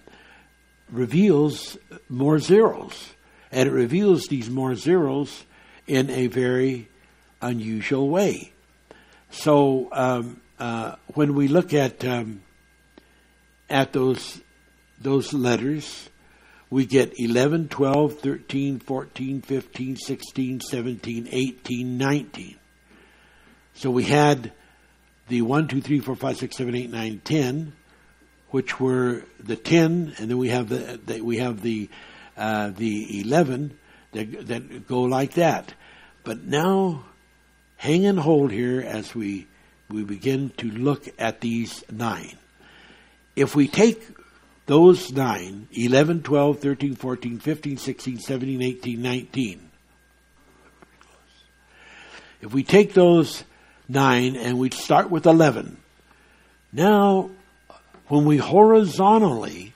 [0.90, 3.10] reveals more zeros.
[3.52, 5.44] And it reveals these more zeros
[5.88, 6.88] in a very
[7.42, 8.54] unusual way.
[9.30, 12.44] So um, uh, when we look at um,
[13.70, 14.40] at those
[15.02, 16.10] those letters,
[16.70, 22.56] we get 11, 12, 13, 14, 15, 16, 17, 18, 19.
[23.74, 24.54] So we had
[25.30, 27.74] the 1, 2, 3, 4, 5, 6, 7, 8, 9, 10,
[28.50, 31.90] which were the 10, and then we have the, the we have the
[32.36, 33.78] uh, the 11
[34.14, 35.74] that, that go like that.
[36.24, 37.06] But now
[37.78, 39.48] hang and hold here as we,
[39.90, 42.38] we begin to look at these nine.
[43.36, 44.04] If we take
[44.66, 49.70] those nine 11, 12, 13, 14, 15, 16, 17, 18, 19
[52.42, 53.44] if we take those
[53.90, 55.78] nine and we start with 11,
[56.72, 57.30] now
[58.08, 59.74] when we horizontally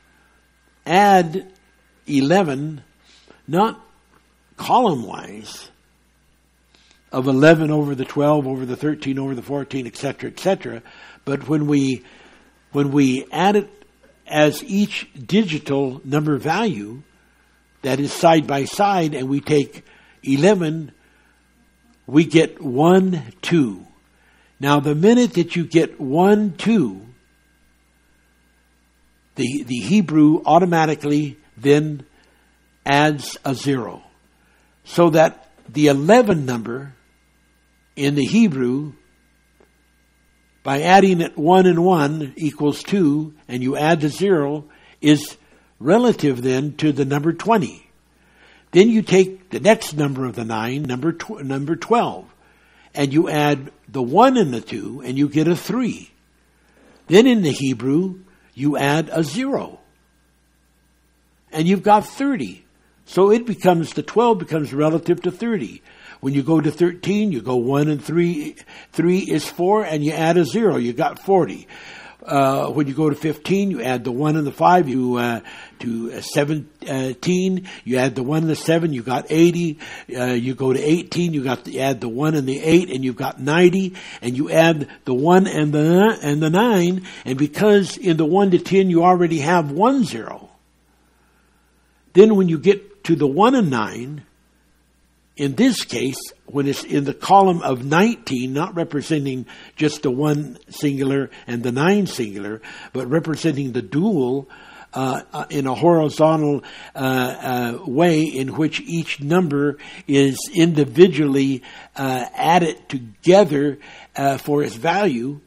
[0.86, 1.52] add
[2.08, 2.84] 11,
[3.48, 3.80] not
[4.58, 5.70] column wise,
[7.14, 10.82] of 11 over the 12 over the 13 over the 14 etc etc
[11.24, 12.04] but when we
[12.72, 13.70] when we add it
[14.26, 17.04] as each digital number value
[17.84, 19.86] that is side by side and we take
[20.24, 20.92] 11
[22.08, 23.86] we get 1 2
[24.64, 27.06] now the minute that you get 1 2
[29.36, 32.06] the the Hebrew automatically then
[32.86, 34.02] adds a 0
[34.84, 36.94] so that the 11 number
[37.96, 38.94] in the Hebrew
[40.64, 44.64] by adding it 1 and 1 equals 2, and you add the 0,
[45.02, 45.38] is
[45.80, 47.90] relative then to the number 20.
[48.72, 52.33] Then you take the next number of the 9, number, tw- number 12,
[52.96, 56.12] and you add the 1 and the 2, and you get a 3.
[57.08, 58.20] Then in the Hebrew,
[58.54, 59.80] you add a 0.
[61.52, 62.64] And you've got 30.
[63.06, 65.82] So it becomes, the 12 becomes relative to 30.
[66.22, 68.56] When you go to 13, you go 1 and 3.
[68.92, 70.78] 3 is 4, and you add a 0.
[70.78, 71.68] You got 40.
[72.26, 75.42] Uh, when you go to 15, you add the 1 and the 5, you, uh,
[75.80, 79.78] to 17, you add the 1 and the 7, you got 80.
[80.18, 83.04] Uh, you go to 18, you got to add the 1 and the 8, and
[83.04, 83.96] you've got 90.
[84.22, 88.52] And you add the 1 and the, and the 9, and because in the 1
[88.52, 90.50] to 10 you already have one zero,
[92.14, 94.24] then when you get to the 1 and 9,
[95.36, 100.60] in this case, when it's in the column of 19, not representing just the one
[100.70, 102.62] singular and the nine singular,
[102.92, 104.48] but representing the dual
[104.94, 106.64] uh, uh, in a horizontal
[106.94, 111.64] uh, uh way in which each number is individually
[111.96, 113.80] uh, added together
[114.16, 115.40] uh, for its value,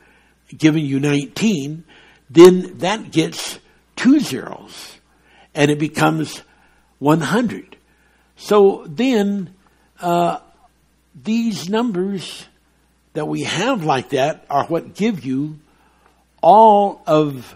[0.49, 1.85] giving you 19,
[2.29, 3.61] then that gets
[3.95, 4.99] two zeros
[5.55, 6.43] and it becomes
[6.99, 7.77] 100.
[8.37, 9.55] So then
[10.01, 10.39] uh,
[11.23, 12.47] these numbers
[13.15, 15.59] that we have like that are what give you
[16.43, 17.55] all of,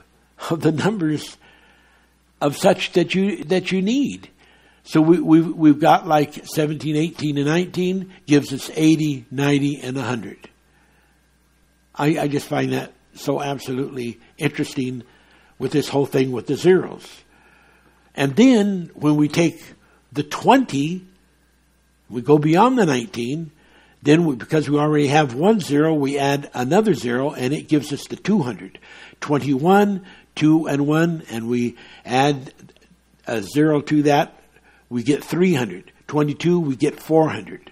[0.51, 1.37] of the numbers
[2.41, 4.31] of such that you that you need.
[4.83, 9.97] So we, we've, we've got like 17, 18, and 19 gives us 80, 90, and
[9.97, 10.49] 100.
[11.95, 15.03] I, I just find that so absolutely interesting
[15.59, 17.07] with this whole thing with the zeros.
[18.15, 19.63] And then when we take
[20.13, 21.07] the 20
[22.11, 23.53] we go beyond the 19,
[24.03, 27.93] then we, because we already have one zero, we add another zero and it gives
[27.93, 28.79] us the 200.
[29.21, 30.05] 21,
[30.35, 32.53] 2 and 1, and we add
[33.27, 34.43] a zero to that,
[34.89, 35.93] we get 300.
[36.09, 37.71] 22, we get 400.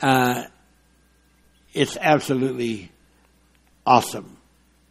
[0.00, 0.44] Uh,
[1.72, 2.90] it's absolutely
[3.86, 4.36] awesome.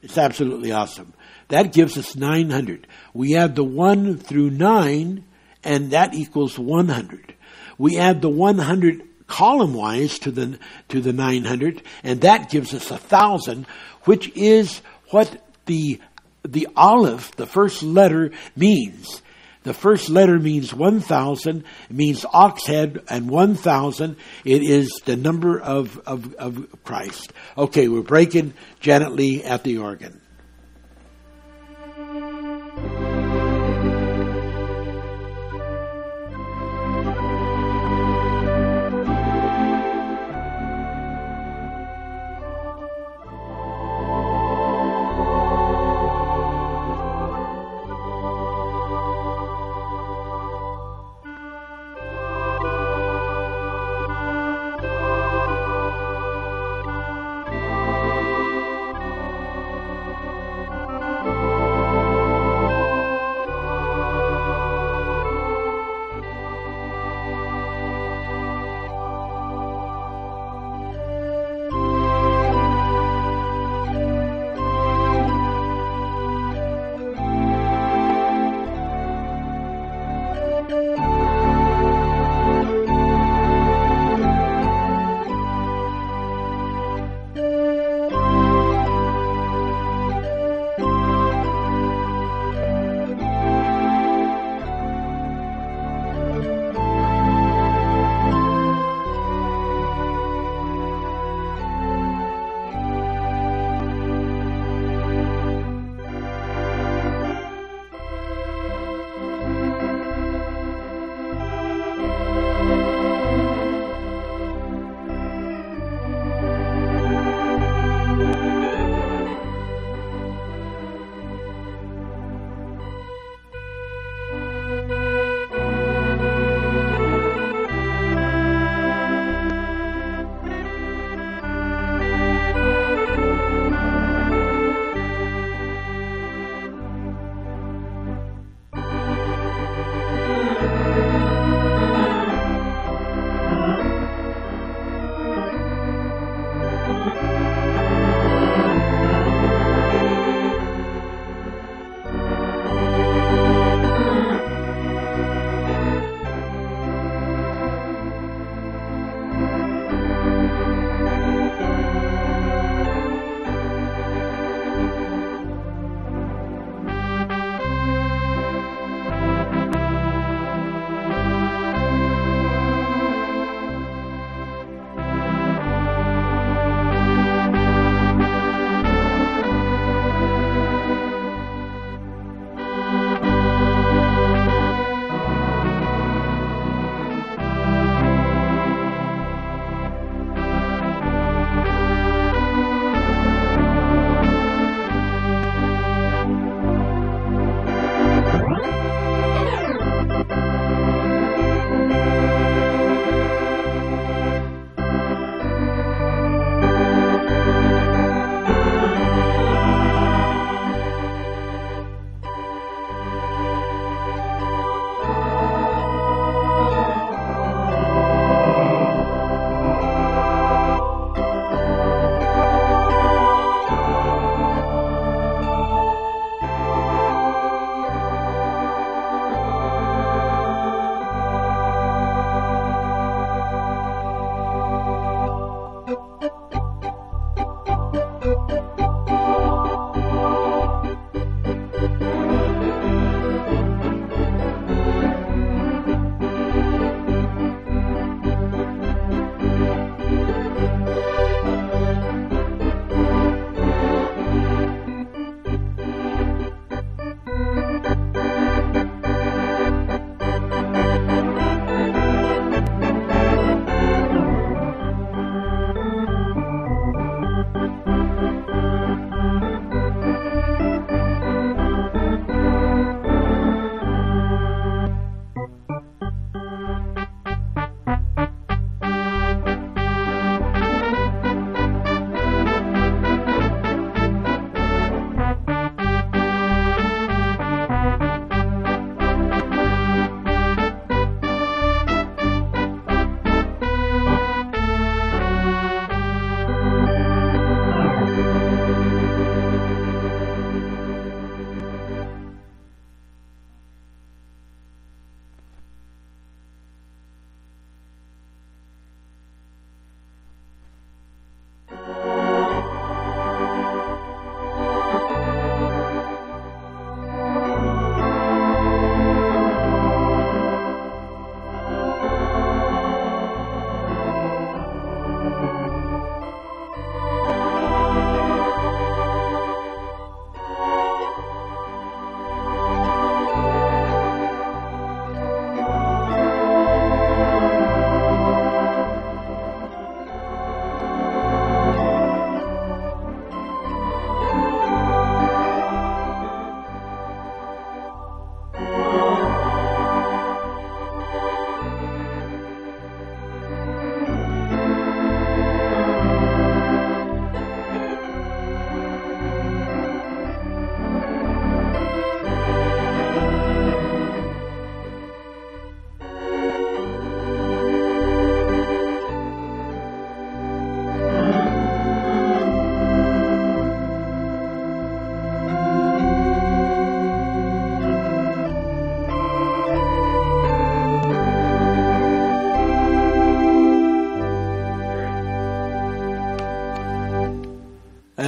[0.01, 1.13] It's absolutely awesome.
[1.49, 2.87] That gives us 900.
[3.13, 5.23] We add the 1 through 9,
[5.63, 7.35] and that equals 100
[7.81, 10.59] we add the 100 column wise to the,
[10.89, 13.65] to the 900, and that gives us a thousand,
[14.03, 15.99] which is what the,
[16.43, 19.23] the aleph, the first letter, means.
[19.63, 24.15] The first letter means 1,000, it means ox head, and 1,000,
[24.45, 27.33] it is the number of, of, of Christ.
[27.57, 30.20] Okay, we're breaking Janet Lee at the organ.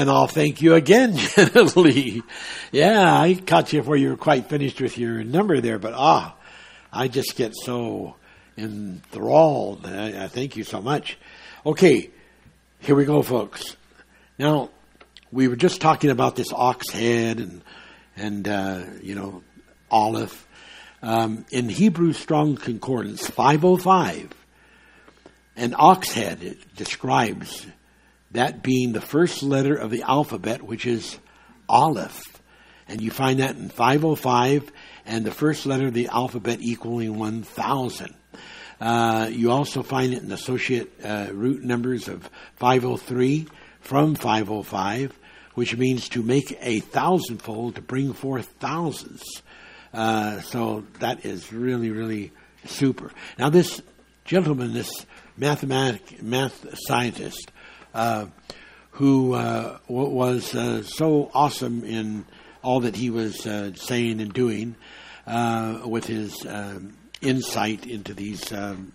[0.04, 2.24] And I'll thank you again, gently.
[2.74, 6.36] yeah, I caught you before you were quite finished with your number there, but ah,
[6.92, 8.18] I just get so
[8.58, 9.86] enthralled.
[9.86, 11.18] I, I thank you so much.
[11.66, 12.12] Okay,
[12.80, 13.78] here we go, folks.
[14.38, 14.72] Now,
[15.32, 17.62] we were just talking about this ox head and,
[18.18, 19.42] and uh, you know,
[19.90, 20.46] aleph.
[21.02, 24.34] Um, in Hebrew Strong Concordance 505,
[25.56, 27.66] an ox head it describes
[28.34, 31.18] that being the first letter of the alphabet, which is
[31.70, 32.22] Aleph.
[32.88, 34.72] And you find that in 505
[35.06, 38.14] and the first letter of the alphabet equaling 1000.
[38.82, 43.48] Uh, you also find it in associate uh, root numbers of 503
[43.80, 45.18] from 505,
[45.54, 49.24] which means to make a thousandfold, to bring forth thousands.
[49.94, 52.32] Uh, so that is really, really
[52.66, 53.12] super.
[53.38, 53.82] Now, this
[54.26, 55.06] gentleman, this
[55.38, 57.52] mathematic math scientist,
[57.94, 58.26] uh,
[58.92, 62.26] who uh, was uh, so awesome in
[62.62, 64.76] all that he was uh, saying and doing,
[65.28, 68.94] uh, with his um, insight into these um,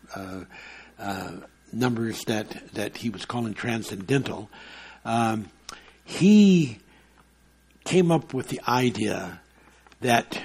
[1.73, 4.49] numbers that that he was calling transcendental.
[5.05, 5.49] Um,
[6.05, 6.79] he
[7.85, 9.41] came up with the idea
[10.01, 10.41] that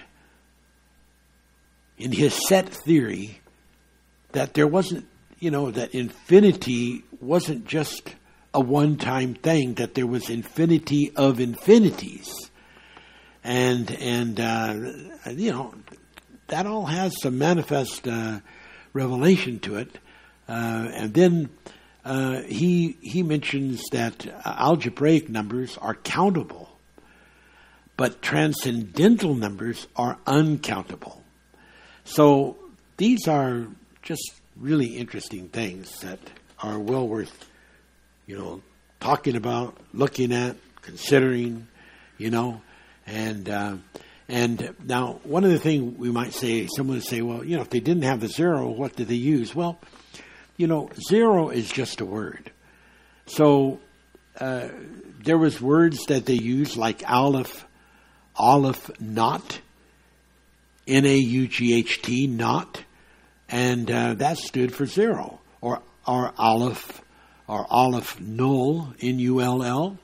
[1.97, 3.39] in his set theory
[4.33, 5.05] that there wasn't,
[5.39, 8.15] you know, that infinity wasn't just
[8.53, 12.29] a one time thing, that there was infinity of infinities.
[13.43, 14.73] And, and uh,
[15.31, 15.73] you know,
[16.47, 18.39] that all has some manifest uh,
[18.93, 19.97] revelation to it.
[20.47, 21.49] Uh, and then
[22.05, 26.69] uh, he, he mentions that algebraic numbers are countable,
[27.97, 31.23] but transcendental numbers are uncountable.
[32.03, 32.57] So
[32.97, 33.67] these are
[34.01, 36.19] just really interesting things that
[36.59, 37.49] are well worth,
[38.25, 38.61] you know,
[38.99, 41.67] talking about, looking at, considering,
[42.17, 42.61] you know,
[43.05, 43.75] and uh,
[44.29, 47.61] and now one of the things we might say, someone would say, well, you know,
[47.61, 49.53] if they didn't have the zero, what did they use?
[49.53, 49.79] Well,
[50.57, 52.51] you know, zero is just a word.
[53.25, 53.79] So
[54.39, 54.69] uh,
[55.23, 57.65] there was words that they used like aleph,
[58.35, 59.59] aleph naught,
[60.87, 62.83] N A U G H T, naught,
[63.49, 67.01] and uh, that stood for zero, or or aleph,
[67.53, 69.97] or aleph null, N U L L.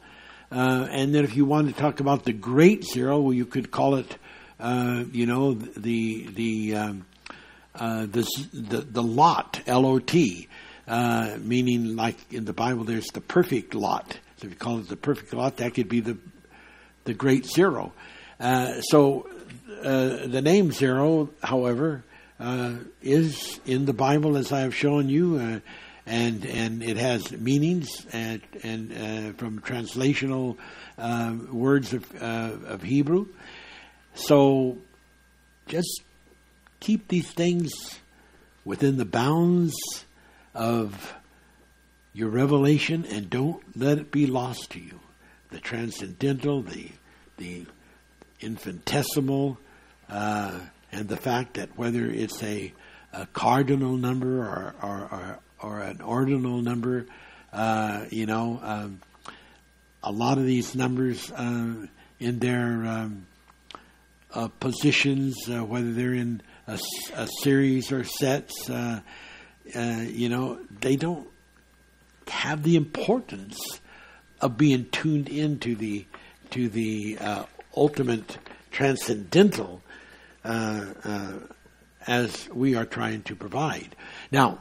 [0.51, 3.69] Uh, and then if you want to talk about the great zero, well, you could
[3.71, 4.17] call it,
[4.59, 7.05] uh, you know, the the um,
[7.75, 8.23] uh, the,
[8.53, 10.47] the the lot, L O T,
[10.87, 14.19] meaning like in the Bible, there's the perfect lot.
[14.37, 16.17] So if you call it the perfect lot, that could be the
[17.03, 17.93] the great zero.
[18.39, 19.27] So
[19.83, 22.03] uh, the name zero, however,
[22.39, 25.59] uh, is in the Bible as I have shown you, uh,
[26.09, 30.57] and and it has meanings and and uh, from translational
[30.97, 33.27] uh, words of of Hebrew.
[34.15, 34.77] So
[35.67, 36.01] just
[36.79, 37.71] keep these things
[38.65, 39.75] within the bounds
[40.55, 41.13] of
[42.13, 44.99] your revelation and don't let it be lost to you.
[45.51, 46.89] The transcendental, the
[47.37, 47.65] the
[48.41, 49.57] infinitesimal,
[50.09, 50.59] uh,
[50.91, 52.73] and the fact that whether it's a,
[53.13, 57.05] a cardinal number or, or, or, or, an ordinal number,
[57.53, 59.01] uh, you know, um,
[60.03, 61.87] a lot of these numbers uh,
[62.19, 63.25] in their um,
[64.33, 66.79] uh, positions, uh, whether they're in a,
[67.15, 69.01] a, series or sets, uh,
[69.73, 71.27] you know, they don't
[72.27, 73.57] have the importance
[74.41, 76.05] of being tuned into the
[76.51, 77.17] to the
[77.75, 78.37] ultimate
[78.71, 79.81] transcendental
[80.43, 81.33] uh, uh,
[82.07, 83.95] as we are trying to provide.
[84.31, 84.59] Now,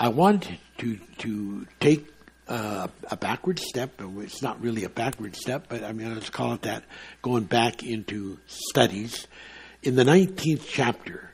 [0.00, 2.06] I want to to take
[2.48, 4.00] uh, a backward step.
[4.00, 6.84] It's not really a backward step, but I mean let's call it that.
[7.20, 9.26] Going back into studies
[9.82, 11.30] in the nineteenth chapter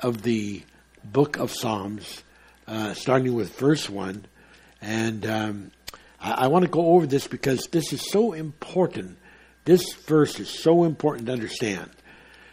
[0.00, 0.62] of the
[1.04, 2.22] book of Psalms,
[2.66, 4.24] uh, starting with verse one,
[4.80, 5.70] and um,
[6.18, 9.18] I, I want to go over this because this is so important
[9.66, 11.90] this verse is so important to understand.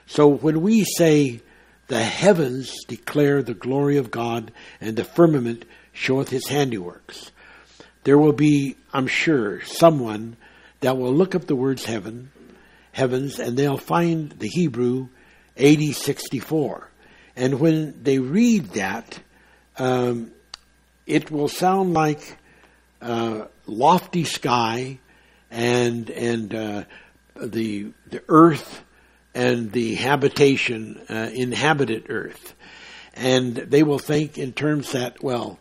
[0.08, 1.42] So when we say,
[1.88, 7.32] the heavens declare the glory of God, and the firmament showeth his handiworks,
[8.04, 10.36] there will be, I'm sure, someone
[10.82, 12.32] that will look up the words heaven,
[12.92, 15.08] heavens, and they'll find the Hebrew
[15.56, 16.90] 8064.
[17.36, 19.20] And when they read that,
[19.78, 20.32] um,
[21.06, 22.38] it will sound like
[23.02, 25.00] uh, lofty sky
[25.52, 26.84] and and uh,
[27.36, 28.84] the the earth
[29.34, 32.54] and the habitation uh, inhabited earth,
[33.14, 35.60] and they will think in terms that well,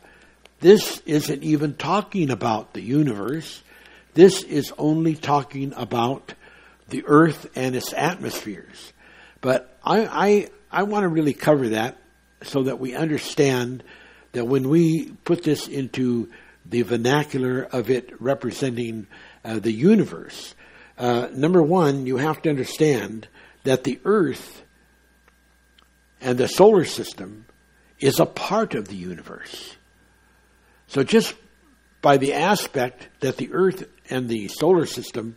[0.63, 3.63] this isn't even talking about the universe.
[4.15, 6.35] this is only talking about
[6.89, 8.93] the Earth and its atmospheres.
[9.41, 11.97] But I, I, I want to really cover that
[12.43, 13.83] so that we understand
[14.33, 16.31] that when we put this into
[16.65, 19.09] the vernacular of it representing
[19.45, 20.55] uh, the universe,
[20.97, 23.27] uh, number one, you have to understand
[23.65, 24.63] that the Earth
[26.21, 27.47] and the solar system
[27.99, 29.77] is a part of the universe.
[30.89, 31.35] So just
[32.01, 35.37] by the aspect that the Earth and the solar system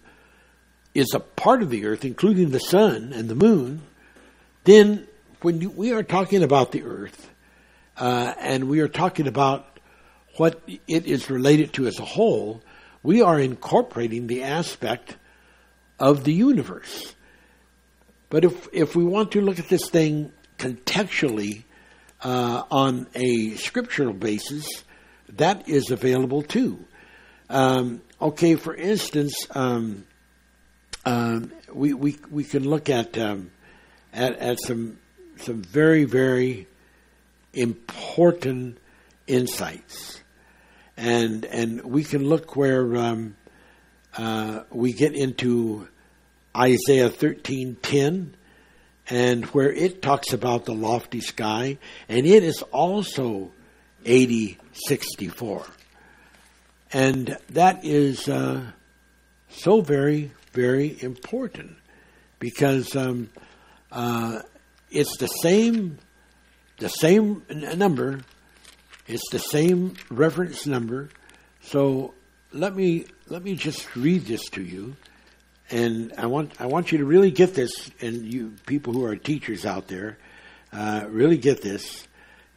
[0.93, 3.81] is a part of the Earth, including the sun and the moon,
[4.63, 5.07] then
[5.41, 7.29] when we are talking about the Earth
[7.97, 9.79] uh, and we are talking about
[10.37, 12.61] what it is related to as a whole,
[13.03, 15.15] we are incorporating the aspect
[15.99, 17.13] of the universe.
[18.35, 21.63] But if if we want to look at this thing contextually
[22.21, 24.65] uh, on a scriptural basis,
[25.29, 26.83] that is available too.
[27.49, 30.05] Um, okay, for instance, um,
[31.05, 33.51] um, we, we we can look at, um,
[34.11, 34.99] at at some
[35.37, 36.67] some very very
[37.53, 38.79] important
[39.27, 40.21] insights,
[40.97, 43.37] and and we can look where um,
[44.17, 45.87] uh, we get into
[46.55, 48.35] Isaiah thirteen ten,
[49.09, 51.77] and where it talks about the lofty sky,
[52.07, 53.51] and it is also
[54.05, 55.65] eighty sixty four,
[56.93, 58.61] and that is uh,
[59.49, 61.75] so very very important
[62.39, 63.29] because um,
[63.91, 64.39] uh,
[64.89, 65.97] it's the same
[66.77, 67.43] the same
[67.75, 68.21] number
[69.07, 71.09] it's the same reference number.
[71.61, 72.13] So
[72.51, 74.95] let me let me just read this to you
[75.69, 79.15] and I want I want you to really get this and you people who are
[79.15, 80.17] teachers out there
[80.71, 82.07] uh, really get this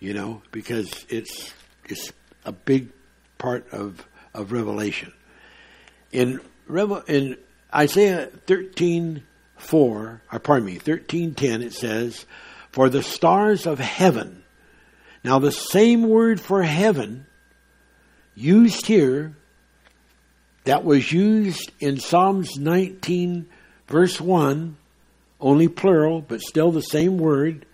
[0.01, 1.53] you know because it's
[1.87, 2.13] it's
[2.45, 2.91] a big
[3.39, 5.13] part of of revelation
[6.13, 7.37] in Revel in
[7.75, 9.23] Isaiah 13
[9.59, 12.25] 4, or pardon me, 13:10 it says,
[12.71, 14.45] "For the stars of heaven."
[15.25, 17.27] Now the same word for heaven
[18.35, 19.35] used here
[20.65, 23.49] that was used in Psalms 19
[23.89, 24.77] verse 1,
[25.41, 27.67] only plural, but still the same word,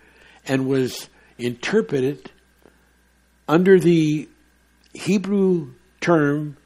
[0.47, 2.31] and was interpreted
[3.47, 4.29] under the
[4.93, 6.57] Hebrew term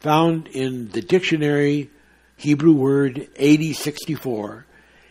[0.00, 1.90] found in the dictionary
[2.36, 4.66] Hebrew word 8064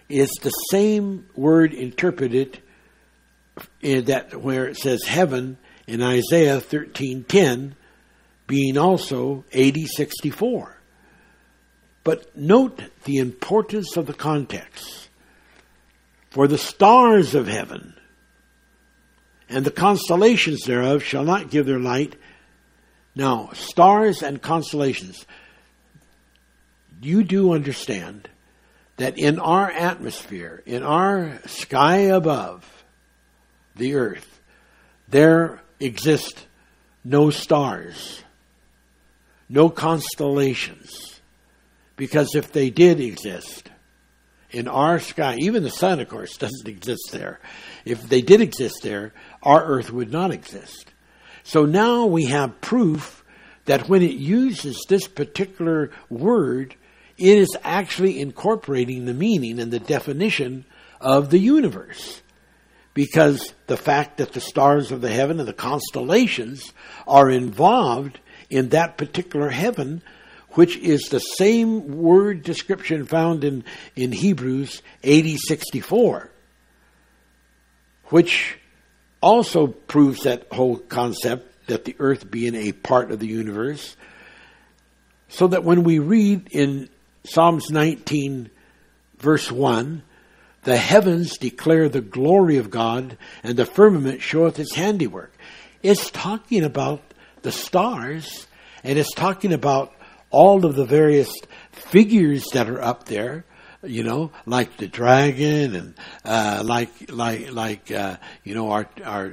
[0.08, 2.60] is the same word interpreted
[3.82, 5.58] in that where it says heaven
[5.88, 7.76] in Isaiah 13:10
[8.50, 10.76] being also 8064.
[12.04, 15.08] But note the importance of the context.
[16.32, 17.94] For the stars of heaven
[19.48, 22.16] and the constellations thereof shall not give their light.
[23.16, 25.26] Now, stars and constellations
[27.02, 28.30] you do understand
[28.98, 32.84] that in our atmosphere, in our sky above
[33.76, 34.42] the earth,
[35.08, 36.48] there exist
[37.04, 38.24] no stars,
[39.50, 41.20] no constellations.
[41.96, 43.70] Because if they did exist
[44.52, 47.40] in our sky, even the sun, of course, doesn't exist there.
[47.84, 50.92] If they did exist there, our earth would not exist.
[51.44, 53.24] So now we have proof
[53.66, 56.76] that when it uses this particular word,
[57.18, 60.66] it is actually incorporating the meaning and the definition
[61.02, 62.22] of the universe.
[62.94, 66.74] Because the fact that the stars of the heaven and the constellations
[67.08, 68.20] are involved
[68.50, 70.02] in that particular heaven,
[70.52, 73.64] which is the same word description found in,
[73.96, 76.32] in Hebrews 8064,
[78.06, 78.58] which
[79.22, 83.96] also proves that whole concept that the earth being a part of the universe.
[85.28, 86.90] So that when we read in
[87.24, 88.50] Psalms 19,
[89.20, 90.02] verse 1
[90.64, 95.32] The heavens declare the glory of God, and the firmament showeth his handiwork.
[95.84, 97.02] It's talking about
[97.44, 98.48] the stars,
[98.84, 99.94] and it's talking about
[100.30, 101.32] all of the various
[101.72, 103.46] figures that are up there
[103.84, 105.94] you know, like the dragon and
[106.26, 109.32] uh, like like like uh, you know our our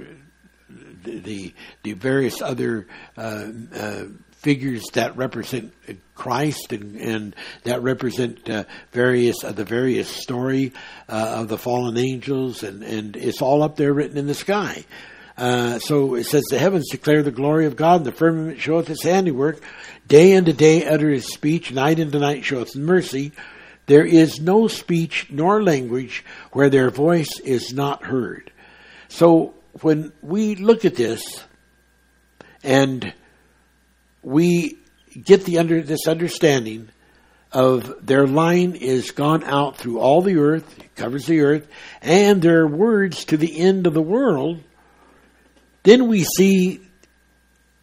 [1.02, 1.52] the
[1.82, 2.86] the various other
[3.16, 5.72] uh, uh figures that represent
[6.14, 10.72] Christ and, and that represent uh, various uh, the various story
[11.08, 14.84] uh, of the fallen angels, and, and it's all up there written in the sky.
[15.36, 18.88] Uh, so it says, The heavens declare the glory of God, and the firmament showeth
[18.88, 19.62] his handiwork.
[20.08, 23.32] Day unto day utter his speech, night unto night showeth mercy.
[23.86, 28.50] There is no speech nor language where their voice is not heard.
[29.08, 31.44] So when we look at this,
[32.64, 33.12] and
[34.22, 34.76] we
[35.22, 36.88] get the under this understanding
[37.52, 41.68] of their line is gone out through all the earth, covers the earth,
[42.02, 44.62] and their words to the end of the world,
[45.86, 46.80] then we see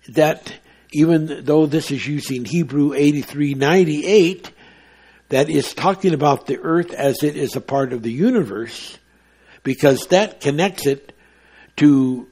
[0.10, 0.54] that
[0.91, 4.51] even though this is using Hebrew 8398,
[5.30, 8.99] that is talking about the earth as it is a part of the universe,
[9.64, 11.16] because that connects it
[11.78, 12.28] to,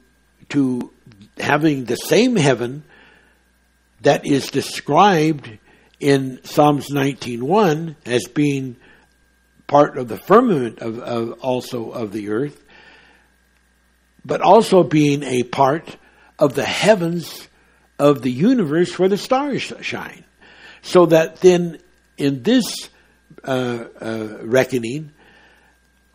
[0.50, 0.92] to
[1.38, 2.82] having the same heaven
[4.02, 5.58] that is described
[5.98, 8.76] in Psalms 19.1 as being
[9.68, 12.61] part of the firmament of, of also of the earth,
[14.24, 15.96] but also being a part
[16.38, 17.48] of the heavens
[17.98, 20.24] of the universe where the stars shine.
[20.82, 21.78] So that then
[22.16, 22.90] in this
[23.44, 25.12] uh, uh, reckoning,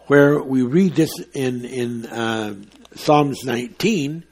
[0.07, 2.55] where we read this in, in uh,
[2.95, 4.23] Psalms 19,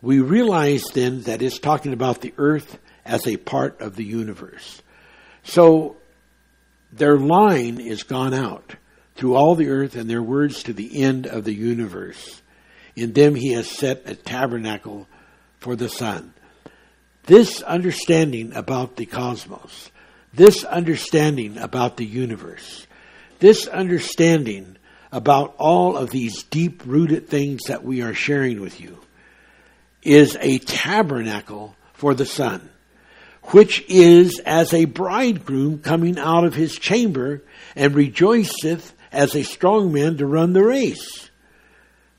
[0.00, 4.82] we realize then that it's talking about the earth as a part of the universe.
[5.42, 5.96] So
[6.92, 8.76] their line is gone out
[9.18, 12.40] through all the earth and their words to the end of the universe.
[12.94, 15.08] In them he has set a tabernacle
[15.58, 16.32] for the sun.
[17.24, 19.90] This understanding about the cosmos,
[20.32, 22.86] this understanding about the universe,
[23.40, 24.76] this understanding
[25.10, 28.98] about all of these deep rooted things that we are sharing with you
[30.04, 32.70] is a tabernacle for the Son,
[33.46, 37.42] which is as a bridegroom coming out of his chamber
[37.74, 41.30] and rejoiceth as a strong man to run the race.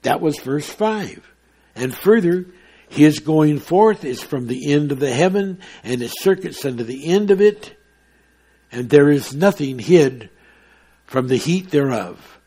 [0.01, 1.33] That was verse 5.
[1.75, 2.45] And further,
[2.89, 7.07] his going forth is from the end of the heaven, and it circuits unto the
[7.07, 7.75] end of it,
[8.71, 10.29] and there is nothing hid
[11.05, 12.38] from the heat thereof.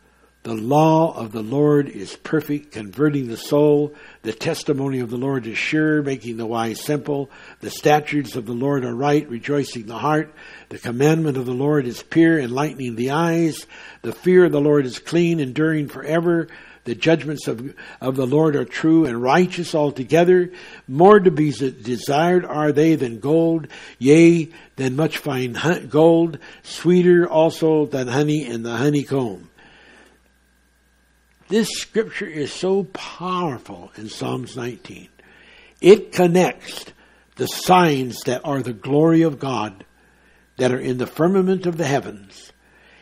[0.43, 3.93] The law of the Lord is perfect, converting the soul.
[4.23, 7.31] The testimony of the Lord is sure, making the wise simple.
[7.61, 10.33] The statutes of the Lord are right, rejoicing the heart.
[10.67, 13.65] The commandment of the Lord is pure, enlightening the eyes.
[14.01, 16.49] The fear of the Lord is clean, enduring forever.
[16.83, 20.51] The judgments of, of the Lord are true and righteous altogether.
[20.89, 25.57] More to be desired are they than gold, yea, than much fine
[25.89, 29.49] gold, sweeter also than honey and the honeycomb.
[31.53, 35.07] This scripture is so powerful in Psalms 19.
[35.81, 36.85] It connects
[37.35, 39.85] the signs that are the glory of God
[40.57, 42.51] that are in the firmament of the heavens.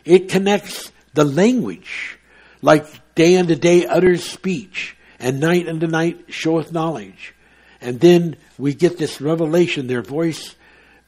[0.04, 2.20] It connects the language,
[2.62, 7.34] like day unto day utters speech, and night unto night showeth knowledge.
[7.80, 10.56] And then we get this revelation, their voice,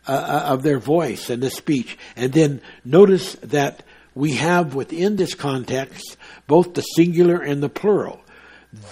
[0.08, 1.98] uh, uh of their voice and the speech.
[2.16, 3.84] And then notice that
[4.16, 8.22] we have within this context both the singular and the plural.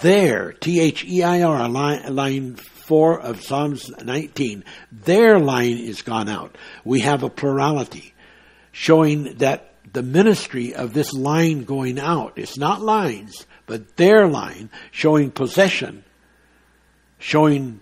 [0.00, 6.02] There, T H E I R, line, line 4 of Psalms 19, their line is
[6.02, 6.56] gone out.
[6.84, 8.14] We have a plurality
[8.70, 14.70] showing that the ministry of this line going out, it's not lines, but their line,
[14.90, 16.04] showing possession,
[17.18, 17.80] showing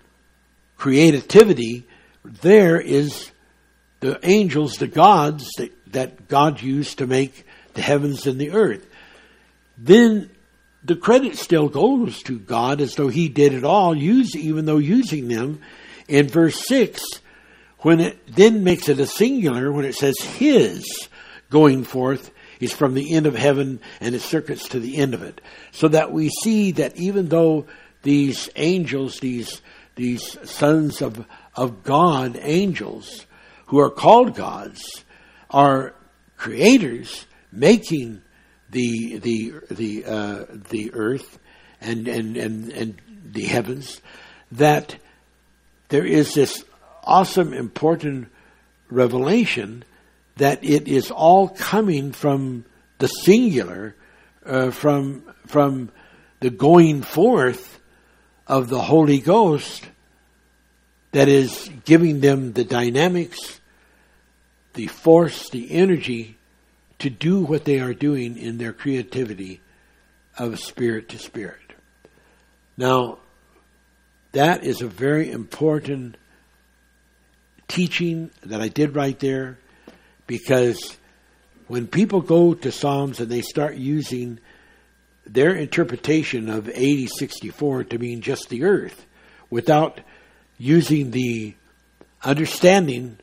[0.77, 1.87] creativity,
[2.23, 3.31] there is
[3.99, 8.85] the angels, the gods that, that God used to make the heavens and the earth.
[9.77, 10.29] Then
[10.83, 14.77] the credit still goes to God as though He did it all, use, even though
[14.77, 15.61] using them.
[16.07, 17.01] In verse 6,
[17.79, 20.83] when it then makes it a singular, when it says His
[21.49, 25.23] going forth is from the end of heaven and it circuits to the end of
[25.23, 25.41] it.
[25.71, 27.65] So that we see that even though
[28.03, 29.61] these angels, these,
[29.95, 31.25] these sons of,
[31.55, 33.25] of God, angels,
[33.67, 34.83] who are called gods
[35.51, 35.93] are
[36.37, 38.21] creators making
[38.69, 41.37] the the the uh, the earth
[41.79, 44.01] and, and and and the heavens
[44.51, 44.95] that
[45.89, 46.63] there is this
[47.03, 48.29] awesome important
[48.89, 49.83] revelation
[50.37, 52.65] that it is all coming from
[52.99, 53.95] the singular
[54.45, 55.91] uh, from from
[56.39, 57.79] the going forth
[58.47, 59.87] of the Holy Ghost
[61.11, 63.60] that is giving them the dynamics
[64.73, 66.37] the force, the energy
[66.99, 69.61] to do what they are doing in their creativity
[70.37, 71.57] of spirit to spirit.
[72.77, 73.19] Now,
[74.31, 76.15] that is a very important
[77.67, 79.57] teaching that I did right there
[80.27, 80.97] because
[81.67, 84.39] when people go to Psalms and they start using
[85.25, 89.05] their interpretation of 8064 to mean just the earth
[89.49, 90.01] without
[90.57, 91.55] using the
[92.23, 93.17] understanding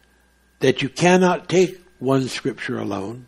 [0.61, 3.27] that you cannot take one scripture alone.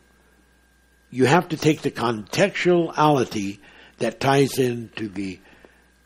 [1.11, 3.59] You have to take the contextuality
[3.99, 5.41] that ties into the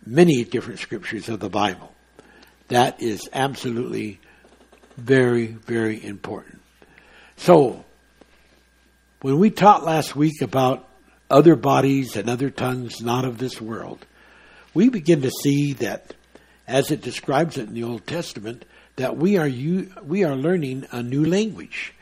[0.07, 1.95] many different scriptures of the Bible.
[2.68, 4.20] That is absolutely
[4.97, 6.61] Very, very important.
[7.37, 7.85] So,
[9.22, 10.89] when we taught last week about
[11.29, 14.07] other bodies and other tongues not of this world,
[14.72, 16.14] we begin to see that,
[16.68, 18.64] as it describes it in the Old Testament,
[18.97, 19.51] that we are
[20.03, 21.95] we are learning a new language,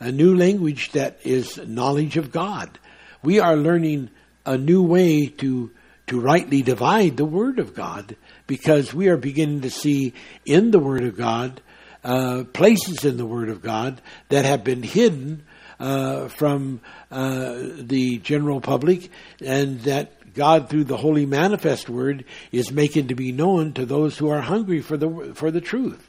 [0.00, 2.78] a new language that is knowledge of God.
[3.22, 4.10] We are learning
[4.44, 5.70] a new way to
[6.06, 8.16] to rightly divide the Word of God
[8.46, 11.60] because we are beginning to see in the Word of God
[12.04, 15.44] uh, places in the Word of God that have been hidden
[15.80, 16.80] uh, from
[17.10, 19.10] uh, the general public,
[19.44, 24.16] and that God, through the Holy Manifest Word, is making to be known to those
[24.16, 26.08] who are hungry for the for the truth.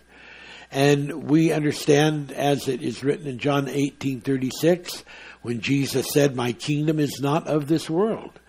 [0.72, 5.04] And we understand, as it is written in John eighteen thirty six,
[5.42, 8.40] when Jesus said, "My kingdom is not of this world."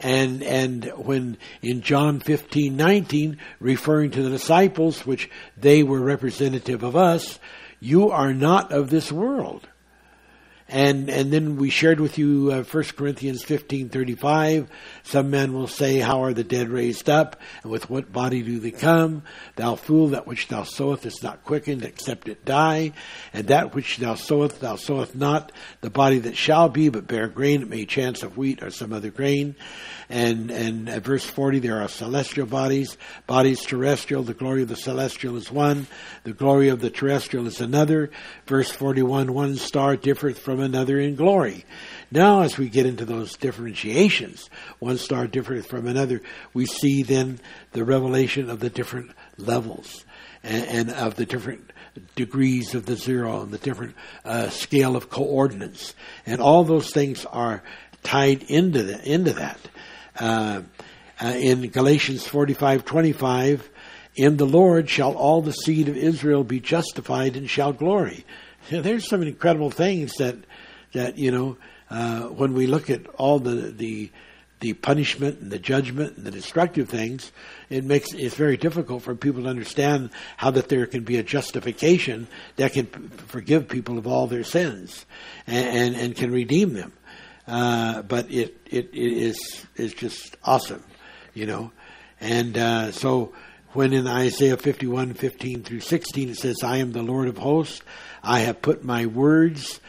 [0.00, 6.82] and and when in John 15, 19, referring to the disciples, which they were representative
[6.82, 7.38] of us,
[7.80, 9.66] you are not of this world.
[10.68, 14.66] And and then we shared with you uh, 1 Corinthians 15:35
[15.04, 17.40] some men will say how are the dead raised up?
[17.62, 19.22] And with what body do they come?
[19.54, 22.92] Thou fool that which thou sowest is not quickened except it die.
[23.32, 25.52] And that which thou sowest thou sowest not.
[25.82, 27.62] The body that shall be but bare grain.
[27.62, 29.54] It may chance of wheat or some other grain
[30.08, 32.96] and and at verse 40 there are celestial bodies
[33.26, 34.22] bodies terrestrial.
[34.22, 35.86] The glory of the celestial is one.
[36.24, 38.10] The glory of the terrestrial is another.
[38.46, 41.64] Verse 41 one star differeth from another in glory.
[42.10, 44.48] Now as we get into those differentiations
[44.78, 46.22] one star differeth from another
[46.54, 47.40] we see then
[47.72, 50.04] the revelation of the different levels
[50.42, 51.72] and, and of the different
[52.14, 53.94] degrees of the zero and the different
[54.24, 55.94] uh, scale of coordinates.
[56.26, 57.62] And all those things are
[58.02, 59.58] tied into the, into that
[60.18, 60.62] uh,
[61.22, 63.62] uh, in Galatians 45:25,
[64.16, 68.24] in the Lord shall all the seed of Israel be justified and shall glory.
[68.70, 70.36] there's some incredible things that
[70.92, 71.56] that you know
[71.90, 74.10] uh, when we look at all the the
[74.60, 77.30] the punishment and the judgment and the destructive things,
[77.68, 81.22] it makes it's very difficult for people to understand how that there can be a
[81.22, 85.04] justification that can forgive people of all their sins
[85.46, 86.92] and, and, and can redeem them.
[87.46, 90.82] Uh, but it, it, it is is just awesome,
[91.34, 91.70] you know.
[92.20, 93.32] And uh, so
[93.72, 97.82] when in Isaiah 51, 15 through 16, it says, I am the Lord of hosts,
[98.22, 99.80] I have put my words,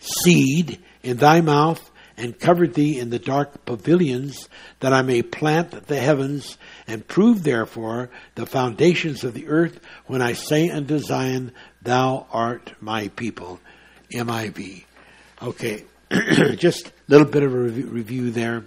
[0.00, 4.48] seed, in thy mouth, and covered thee in the dark pavilions,
[4.80, 10.20] that I may plant the heavens, and prove therefore the foundations of the earth, when
[10.20, 13.60] I say unto Zion, Thou art my people.
[14.12, 14.84] MIV.
[15.42, 15.84] Okay,
[16.56, 18.64] just a little bit of a review there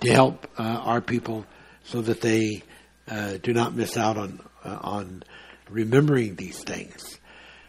[0.00, 1.46] to help uh, our people
[1.84, 2.62] so that they
[3.08, 5.22] uh, do not miss out on uh, on
[5.70, 7.18] remembering these things.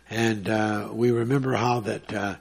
[0.09, 2.35] And uh, we remember how that uh,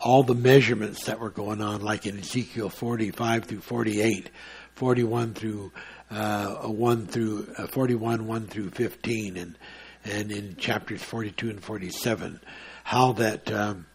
[0.00, 4.30] all the measurements that were going on, like in Ezekiel 45 through 48,
[4.74, 5.72] 41 through
[6.10, 9.58] uh, 1 through 41, 1 through 15, and
[10.04, 12.40] and in chapters 42 and 47,
[12.84, 13.86] how that um,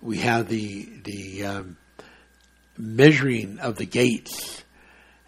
[0.00, 1.76] we have the the um,
[2.76, 4.62] measuring of the gates,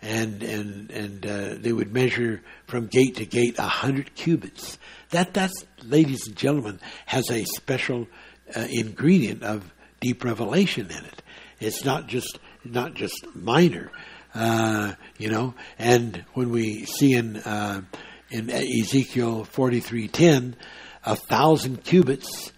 [0.01, 4.79] and and and uh, they would measure from gate to gate a hundred cubits.
[5.11, 8.07] That that's, ladies and gentlemen, has a special
[8.55, 11.23] uh, ingredient of deep revelation in it.
[11.59, 13.91] It's not just not just minor,
[14.35, 15.55] uh, you know.
[15.79, 17.83] And when we see in uh,
[18.31, 20.57] in Ezekiel forty three ten,
[21.05, 22.53] a thousand cubits.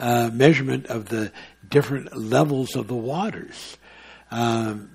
[0.00, 1.32] Uh, measurement of the
[1.68, 3.76] different levels of the waters.
[4.30, 4.90] Um,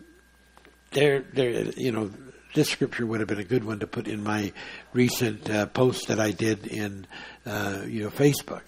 [0.91, 2.10] there, there, you know,
[2.54, 4.54] this scripture would have been a good one to put in my
[4.93, 7.06] recent uh, post that I did in,
[7.45, 8.62] uh, you know, Facebook.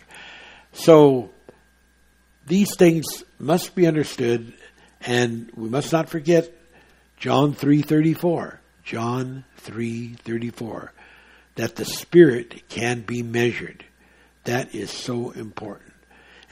[0.73, 1.29] So
[2.45, 3.05] these things
[3.39, 4.53] must be understood,
[4.99, 6.51] and we must not forget
[7.17, 8.59] John three thirty four.
[8.83, 10.91] John three thirty four,
[11.55, 13.85] that the spirit can be measured.
[14.43, 15.84] That is so important.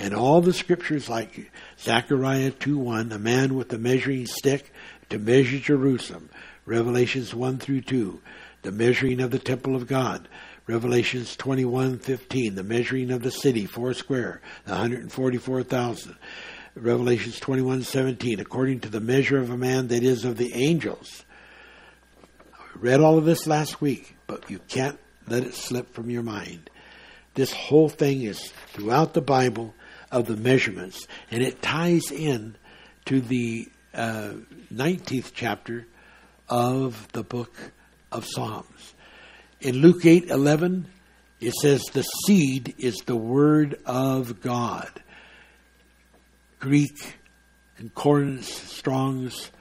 [0.04, 1.50] And all the scriptures like
[1.80, 4.74] Zechariah 2:1, a man with a measuring stick
[5.10, 6.28] to measure Jerusalem,
[6.66, 8.20] Revelations 1 through 2,
[8.64, 10.28] the measuring of the temple of God,
[10.68, 16.16] Revelations 21:15, the measuring of the city, four square, the 144,000.
[16.76, 21.24] Revelations 21:17, according to the measure of a man that is of the angels.
[22.54, 25.00] I read all of this last week, but you can't
[25.30, 26.70] let it slip from your mind.
[27.36, 29.74] This whole thing is throughout the Bible
[30.14, 32.56] of the measurements, and it ties in
[33.06, 34.34] to the uh,
[34.72, 35.88] 19th chapter
[36.48, 37.54] of the book
[38.12, 38.94] of Psalms.
[39.60, 40.86] In Luke 8 11,
[41.42, 44.90] it says the seed is the word of God.
[46.60, 47.18] Greek
[47.76, 49.52] Concordance Strong's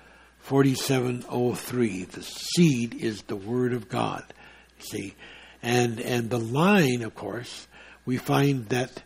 [0.41, 2.05] 4703.
[2.05, 4.23] The seed is the word of God.
[4.79, 5.15] See?
[5.63, 7.69] And and the line, of course,
[8.05, 9.03] we find that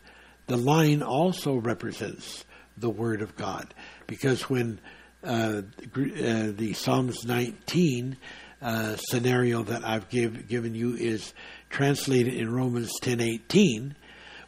[0.47, 2.45] the line also represents
[2.77, 3.75] the word of God.
[4.07, 4.79] Because when
[5.25, 5.63] uh, uh,
[5.95, 8.17] the Psalms 19
[8.63, 11.35] uh, scenario that I've give, given you is
[11.69, 13.95] translated in Romans 10:18,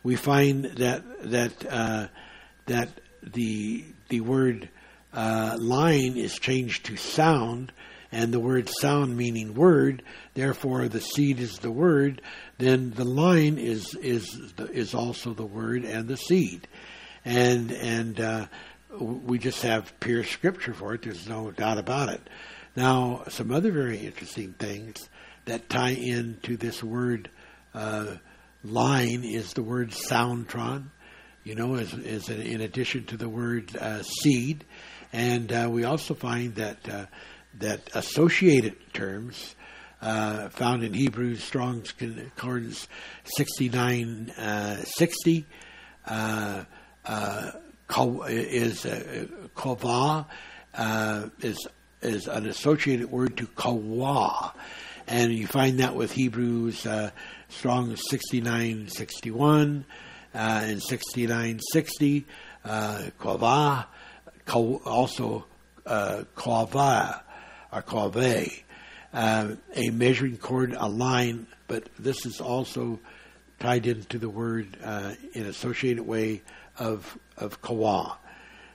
[0.03, 2.07] we find that that uh,
[2.67, 2.89] that
[3.23, 4.69] the the word
[5.13, 7.73] uh, line is changed to sound,
[8.11, 10.03] and the word sound meaning word.
[10.35, 12.23] Therefore, the seed is the word.
[12.59, 16.67] Then the line is is is also the word and the seed,
[17.25, 18.47] and and uh,
[18.99, 21.03] we just have pure scripture for it.
[21.03, 22.21] There's no doubt about it.
[22.77, 25.09] Now, some other very interesting things
[25.47, 27.31] that tie into this word
[27.75, 28.17] uh,
[28.63, 30.91] line is the word soundtron
[31.49, 34.67] you know, as, as in addition to the word uh, seed.
[35.15, 37.07] And uh, we also find that uh,
[37.59, 39.57] that associated terms
[40.01, 42.87] uh, found in Hebrews Strong's Concordance
[43.25, 45.47] 6960
[46.07, 46.65] uh,
[47.05, 47.51] uh,
[48.29, 48.87] is
[49.57, 50.27] kova
[51.41, 51.67] is
[52.01, 54.55] is an associated word to kawa,
[55.09, 56.87] and you find that with Hebrews
[57.49, 59.85] Strong 6961
[60.35, 62.27] uh, in 6960,
[62.65, 63.87] uh, Kova,
[64.55, 65.45] also
[65.87, 66.25] uh,
[67.73, 68.63] Kova, or Kove,
[69.13, 72.99] uh, a measuring cord, a line, but this is also
[73.59, 76.43] tied into the word uh, in associated way
[76.79, 78.19] of of kawa.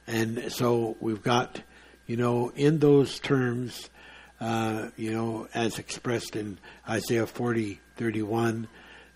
[0.08, 1.62] And so we've got,
[2.08, 3.90] you know, in those terms,
[4.42, 8.68] uh, you know, as expressed in Isaiah 40, 31,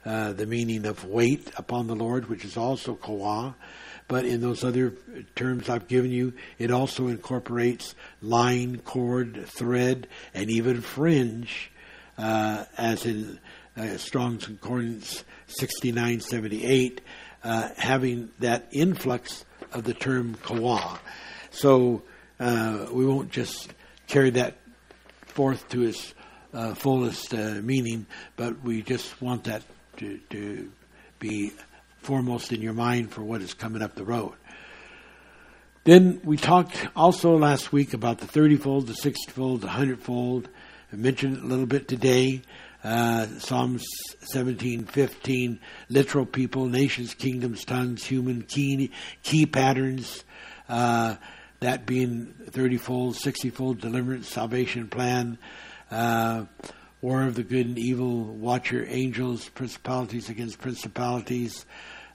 [0.06, 3.56] uh, the meaning of wait upon the Lord, which is also kawa.
[4.08, 4.94] But in those other
[5.36, 11.72] terms I've given you, it also incorporates line, cord, thread, and even fringe,
[12.18, 13.40] uh, as in
[13.76, 17.02] uh, Strong's Concordance 6978,
[17.44, 21.00] uh, having that influx of the term kawa.
[21.52, 22.04] So
[22.40, 23.74] uh, we won't just
[24.08, 24.56] carry that
[25.26, 26.14] forth to its
[26.54, 28.06] uh, fullest uh, meaning,
[28.36, 29.64] but we just want that
[29.98, 30.72] to, to
[31.20, 31.52] be
[32.08, 34.32] foremost in your mind for what is coming up the road.
[35.84, 40.00] Then we talked also last week about the 30 fold, the 60 fold, the 100
[40.00, 40.48] fold.
[40.94, 42.44] I mentioned it a little bit today.
[42.82, 43.86] Uh, Psalms
[44.22, 48.90] 17, 15, literal people, nations, kingdoms, tongues, human key,
[49.24, 50.24] key patterns,
[50.70, 51.18] uh,
[51.60, 55.38] that being 30 fold, 60 fold deliverance, salvation plan.
[55.92, 56.46] Uh,
[57.02, 61.66] war of the good and evil, watcher angels, principalities against principalities,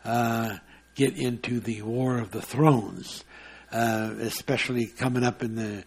[0.04, 0.56] uh,
[0.94, 3.24] get into the war of the thrones,
[3.70, 5.84] uh, especially coming up in the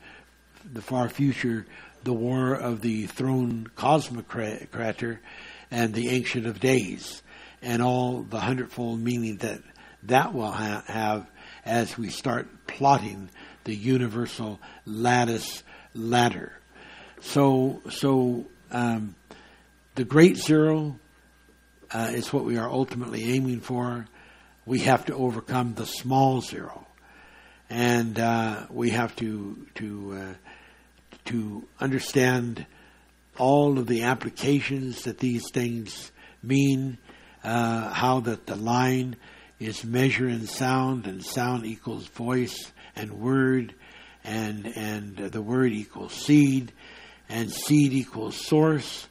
[0.73, 1.65] the far future,
[2.03, 5.19] the war of the throne cosmocrator
[5.69, 7.21] and the ancient of days,
[7.61, 9.61] and all the hundredfold meaning that
[10.03, 11.27] that will ha- have
[11.65, 13.29] as we start plotting
[13.63, 15.63] the universal lattice
[15.93, 16.53] ladder.
[17.21, 19.15] So, so um,
[19.95, 20.99] the great zero
[21.95, 24.05] uh, is what we are ultimately aiming for.
[24.65, 26.85] We have to overcome the small zero,
[27.69, 30.33] and uh, we have to to uh,
[31.25, 32.65] to understand
[33.37, 36.11] all of the applications that these things
[36.43, 36.97] mean.
[37.43, 39.15] Uh, how that the line
[39.59, 43.73] is measure and sound, and sound equals voice and word,
[44.23, 46.73] and and the word equals seed,
[47.29, 49.07] and seed equals source.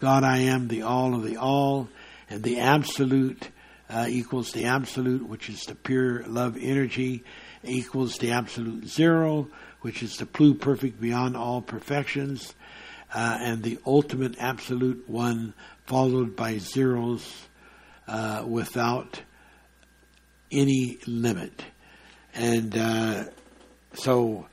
[0.00, 1.88] God, I am the all of the all,
[2.30, 3.50] and the absolute
[3.90, 7.22] uh, equals the absolute, which is the pure love energy,
[7.62, 9.48] equals the absolute zero,
[9.82, 12.54] which is the pluperfect beyond all perfections,
[13.14, 15.54] uh, and the ultimate absolute one,
[15.86, 17.46] followed by zeros
[18.08, 19.20] uh, without
[20.50, 21.64] any limit.
[22.34, 23.24] And uh,
[23.92, 24.48] so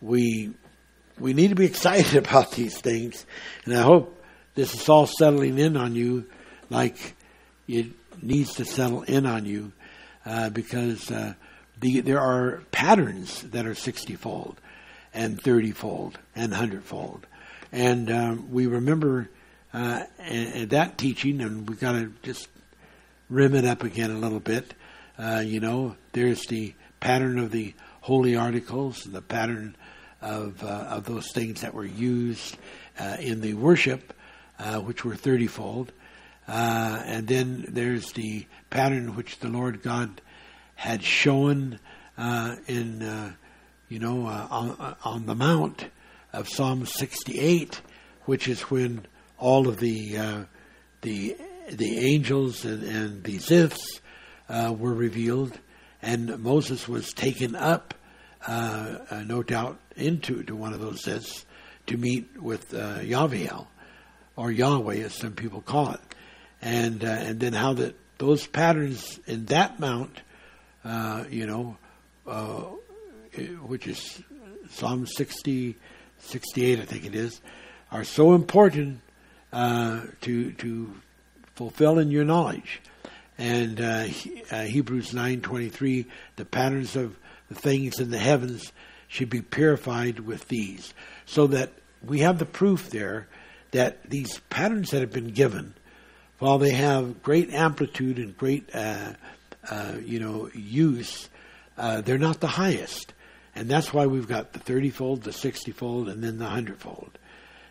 [0.00, 0.52] we
[1.18, 3.24] we need to be excited about these things.
[3.64, 4.22] And I hope
[4.54, 6.26] this is all settling in on you
[6.74, 7.14] like
[7.68, 7.86] it
[8.20, 9.72] needs to settle in on you
[10.26, 11.34] uh, because uh,
[11.80, 14.60] the, there are patterns that are 60 fold
[15.14, 17.26] and 30 fold and 100 fold.
[17.72, 19.30] And um, we remember
[19.72, 22.48] uh, that teaching, and we've got to just
[23.30, 24.74] rim it up again a little bit.
[25.18, 29.76] Uh, you know, there's the pattern of the holy articles, the pattern
[30.20, 32.56] of, uh, of those things that were used
[32.98, 34.12] uh, in the worship,
[34.84, 35.90] which were thirtyfold.
[36.46, 40.20] Uh, and then there's the pattern which the Lord God
[40.74, 41.78] had shown
[42.18, 43.32] uh, in, uh,
[43.88, 45.88] you know, uh, on, on, the Mount
[46.32, 47.80] of Psalm 68,
[48.24, 49.06] which is when
[49.38, 50.44] all of the uh,
[51.00, 51.36] the
[51.70, 54.00] the angels and, and the ziths
[54.48, 55.58] uh, were revealed,
[56.02, 57.94] and Moses was taken up,
[58.48, 61.44] no doubt, into to one of those ziths
[61.86, 63.48] to meet with uh, Yahweh,
[64.36, 66.00] or Yahweh, as some people call it
[66.64, 70.22] and uh, and then how that those patterns in that mount,
[70.84, 71.76] uh, you know,
[72.26, 72.62] uh,
[73.66, 74.22] which is
[74.70, 75.76] Psalm 60,
[76.18, 77.40] 68, I think it is,
[77.92, 79.00] are so important
[79.52, 80.94] uh, to to
[81.54, 82.80] fulfill in your knowledge.
[83.36, 84.06] And uh,
[84.50, 87.18] uh, Hebrews nine twenty three, the patterns of
[87.48, 88.72] the things in the heavens
[89.06, 90.94] should be purified with these,
[91.26, 91.72] so that
[92.02, 93.28] we have the proof there
[93.72, 95.74] that these patterns that have been given
[96.44, 99.14] while they have great amplitude and great, uh,
[99.70, 101.30] uh, you know, use,
[101.78, 103.14] uh, they're not the highest.
[103.54, 106.76] And that's why we've got the 30 fold, the 60 fold, and then the 100
[106.76, 107.18] fold.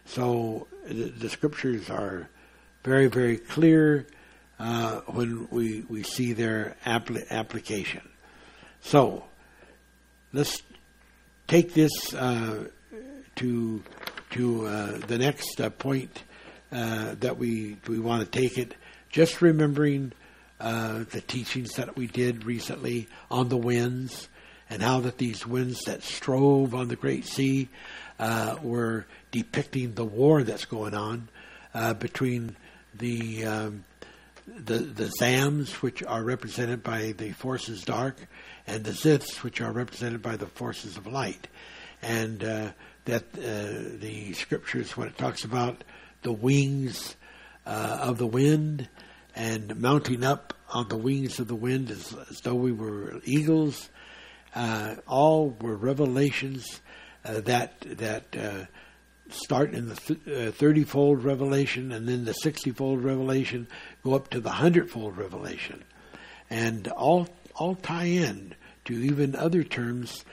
[0.06, 2.28] So the, the scriptures are
[2.84, 4.08] very, very clear
[4.58, 8.02] uh, when we, we see their apl- application.
[8.82, 9.24] So
[10.34, 10.64] let's
[11.48, 12.70] take this uh,
[13.36, 13.84] to,
[14.32, 16.24] to uh, the next point
[16.74, 18.74] uh, that we we want to take it.
[19.10, 20.12] Just remembering
[20.60, 24.28] uh, the teachings that we did recently on the winds
[24.70, 27.70] and how that these winds that strove on the Great Sea
[28.18, 31.28] uh, were depicting the war that's going on
[31.74, 32.56] uh, between
[32.96, 33.86] the um,
[34.48, 38.18] the the Zams, which are represented by the forces dark,
[38.66, 41.48] and the Ziths, which are represented by the forces of light,
[42.02, 42.70] and uh,
[43.06, 45.84] that uh, the scriptures, when it talks about
[46.24, 47.16] the wings
[47.66, 48.90] uh, of the wind
[49.36, 53.90] and mounting up on the wings of the wind as, as though we were eagles.
[54.56, 56.82] Uh, all were revelations
[57.26, 58.66] uh, that that uh,
[59.30, 63.68] start in the th- thirty-fold revelation and then the sixty-fold revelation,
[64.04, 65.84] go up to the hundred-fold revelation,
[66.50, 68.54] and all all tie in
[68.86, 70.24] to even other terms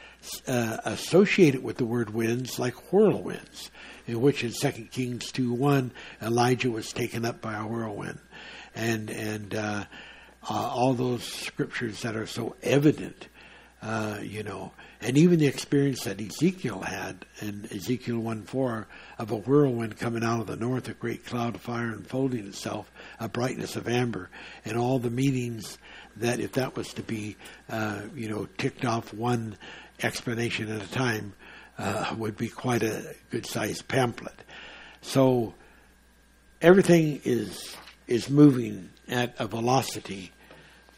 [0.47, 3.71] uh, associated with the word winds, like whirlwinds
[4.07, 5.91] in which in 2 Kings 2 1,
[6.23, 8.19] Elijah was taken up by a whirlwind.
[8.75, 9.85] And, and uh,
[10.49, 13.29] uh, all those scriptures that are so evident,
[13.83, 14.73] uh, you know,
[15.03, 18.87] and even the experience that Ezekiel had in Ezekiel 1 4
[19.19, 22.91] of a whirlwind coming out of the north, a great cloud of fire unfolding itself,
[23.19, 24.29] a brightness of amber,
[24.65, 25.79] and all the meanings
[26.17, 27.37] that if that was to be,
[27.71, 29.57] uh, you know, ticked off one
[30.03, 31.33] explanation at a time,
[31.81, 34.39] uh, would be quite a good sized pamphlet.
[35.01, 35.55] So
[36.61, 37.77] everything is
[38.07, 40.33] is moving at a velocity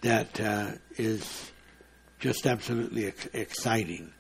[0.01, 1.51] that uh, is
[2.19, 4.13] just absolutely ex- exciting.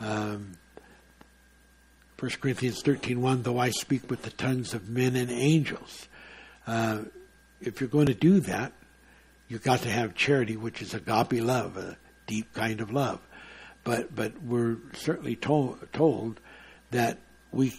[0.00, 0.52] Um,
[2.18, 6.08] 1 Corinthians 13.1, though I speak with the tongues of men and angels.
[6.66, 7.02] Uh,
[7.60, 8.72] if you're going to do that,
[9.48, 13.20] you've got to have charity, which is agape love, a deep kind of love
[13.88, 16.40] but but we're certainly told told
[16.90, 17.16] that
[17.52, 17.72] we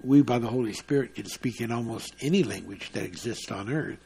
[0.00, 3.98] we by the Holy Spirit can speak in almost any language that exists on earth,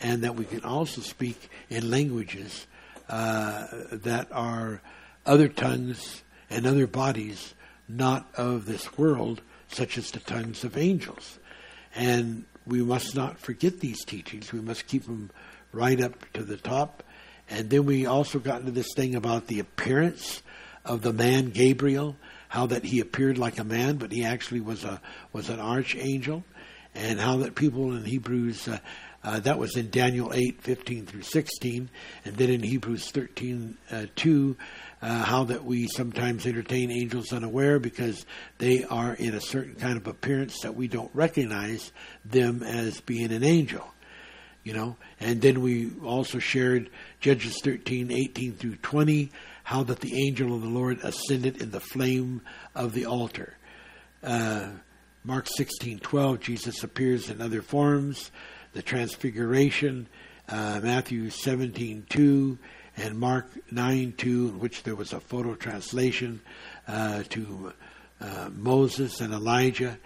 [0.00, 2.66] and that we can also speak in languages
[3.10, 4.80] uh, that are
[5.26, 7.52] other tongues and other bodies
[7.86, 11.38] not of this world, such as the tongues of angels.
[11.94, 14.54] And we must not forget these teachings.
[14.54, 15.30] We must keep them
[15.70, 17.02] right up to the top.
[17.50, 20.42] And then we also got into this thing about the appearance
[20.84, 22.16] of the man Gabriel,
[22.48, 25.00] how that he appeared like a man, but he actually was a
[25.32, 26.44] was an archangel,
[26.94, 28.78] and how that people in Hebrews uh,
[29.24, 31.90] uh, that was in Daniel 8, 15 through 16,
[32.24, 34.56] and then in Hebrews 13, uh, 2,
[35.02, 38.24] uh, how that we sometimes entertain angels unaware because
[38.58, 41.92] they are in a certain kind of appearance that we don't recognize
[42.24, 43.86] them as being an angel.
[44.64, 46.90] You know, and then we also shared
[47.20, 49.30] Judges 13, 18 through 20,
[49.68, 52.40] how that the angel of the Lord ascended in the flame
[52.74, 53.58] of the altar.
[54.22, 54.66] Uh,
[55.24, 58.30] Mark 16:12, Jesus appears in other forms,
[58.72, 60.08] the transfiguration,
[60.48, 62.56] uh, Matthew 17:2,
[62.96, 66.40] and Mark 9:2, in which there was a photo translation
[66.86, 67.74] uh, to
[68.22, 69.98] uh, Moses and Elijah.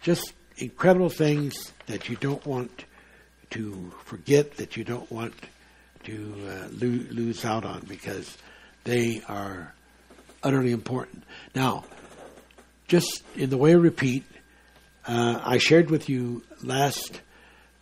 [0.00, 2.86] Just incredible things that you don't want
[3.50, 5.34] to forget, that you don't want
[6.04, 8.38] to uh, lo- lose out on, because
[8.88, 9.74] they are
[10.42, 11.22] utterly important.
[11.54, 11.84] Now,
[12.86, 14.24] just in the way of repeat,
[15.06, 17.20] uh, I shared with you last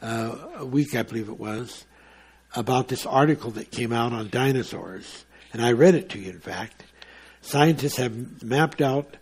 [0.03, 1.85] uh, week, I believe it was,
[2.57, 6.31] about this article that came out on dinosaurs, and I read it to you.
[6.31, 6.83] In fact,
[7.41, 9.17] scientists have mapped out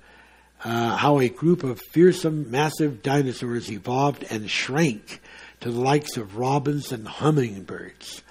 [0.64, 5.20] uh, how a group of fearsome, massive dinosaurs evolved and shrank
[5.60, 8.22] to the likes of robins and hummingbirds.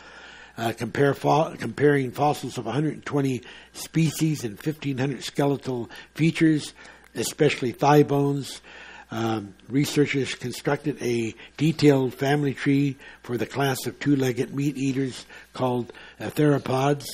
[0.56, 3.42] Uh, compare fo- comparing fossils of 120
[3.74, 6.74] species and 1,500 skeletal features,
[7.16, 8.62] especially thigh bones.
[9.10, 15.92] Um, researchers constructed a detailed family tree for the class of two-legged meat eaters called
[16.20, 17.06] uh, theropods.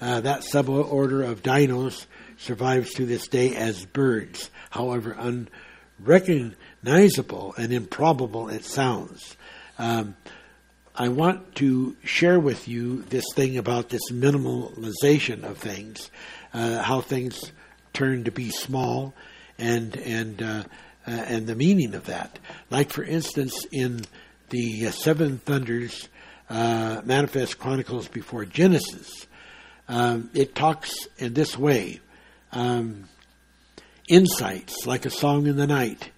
[0.00, 2.06] Uh, that suborder of dinos
[2.36, 5.16] survives to this day as birds, however
[5.98, 9.36] unrecognizable and improbable it sounds.
[9.78, 10.16] Um,
[11.00, 16.10] I want to share with you this thing about this minimalization of things,
[16.52, 17.52] uh, how things
[17.92, 19.14] turn to be small,
[19.58, 20.64] and and uh,
[21.06, 22.40] uh, and the meaning of that.
[22.68, 24.06] Like for instance, in
[24.50, 26.08] the uh, Seven Thunders
[26.50, 29.28] uh, Manifest Chronicles before Genesis,
[29.86, 32.00] um, it talks in this way:
[32.50, 33.04] um,
[34.08, 36.10] insights like a song in the night.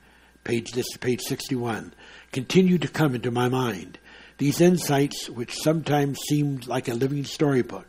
[0.42, 1.92] Page this page sixty one
[2.32, 3.98] continue to come into my mind
[4.40, 7.86] these insights, which sometimes seemed like a living storybook,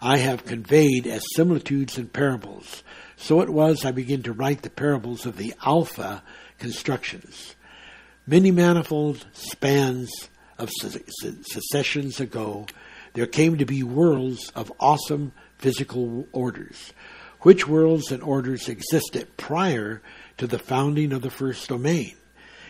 [0.00, 2.82] I have conveyed as similitudes and parables.
[3.18, 6.22] So it was I began to write the parables of the Alpha
[6.58, 7.54] constructions.
[8.26, 10.10] Many manifold spans
[10.56, 12.64] of successions ago,
[13.12, 16.94] there came to be worlds of awesome physical orders.
[17.40, 20.00] Which worlds and orders existed prior
[20.38, 22.16] to the founding of the first domain?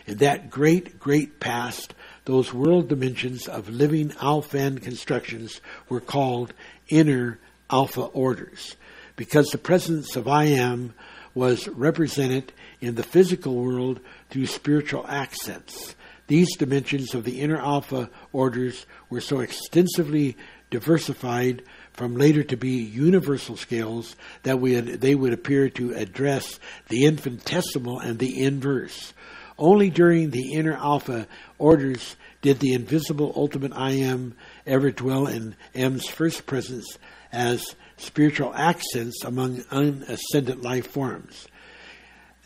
[0.05, 1.93] In that great, great past,
[2.29, 6.53] those world dimensions of living Alphan constructions were called
[6.87, 7.39] inner
[7.71, 8.75] alpha orders
[9.15, 10.93] because the presence of I am
[11.33, 13.99] was represented in the physical world
[14.29, 15.95] through spiritual accents.
[16.27, 20.37] These dimensions of the inner alpha orders were so extensively
[20.69, 27.05] diversified from later to be universal scales that we they would appear to address the
[27.05, 29.15] infinitesimal and the inverse.
[29.59, 31.27] Only during the inner alpha
[31.57, 36.97] orders did the invisible ultimate I am ever dwell in M's first presence
[37.33, 41.47] as spiritual accents among unascended life forms.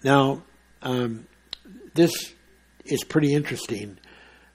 [0.03, 0.41] Now,
[0.81, 1.27] um,
[1.93, 2.33] this
[2.83, 3.99] is pretty interesting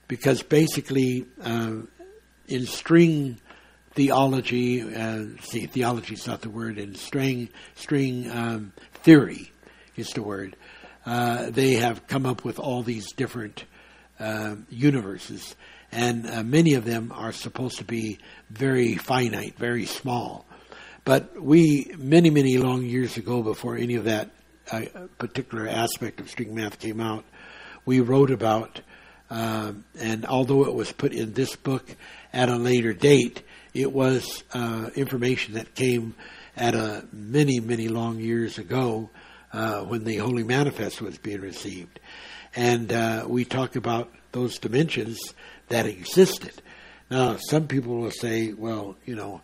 [0.09, 1.77] because basically, uh,
[2.49, 3.39] in string
[3.93, 9.53] theology, uh, see, theology is not the word, in string string um, theory
[9.95, 10.57] is the word.
[11.09, 13.65] Uh, they have come up with all these different
[14.19, 15.55] uh, universes,
[15.91, 18.19] and uh, many of them are supposed to be
[18.51, 20.45] very finite, very small.
[21.05, 24.29] But we, many, many long years ago, before any of that
[24.71, 24.81] uh,
[25.17, 27.25] particular aspect of string math came out,
[27.87, 28.79] we wrote about,
[29.31, 31.95] um, and although it was put in this book
[32.33, 33.41] at a later date,
[33.73, 36.13] it was uh, information that came
[36.55, 39.09] at a many, many long years ago
[39.53, 41.99] uh, when the Holy Manifest was being received.
[42.55, 45.19] And uh, we talk about those dimensions
[45.69, 46.61] that existed.
[47.09, 49.41] Now, some people will say, well, you know,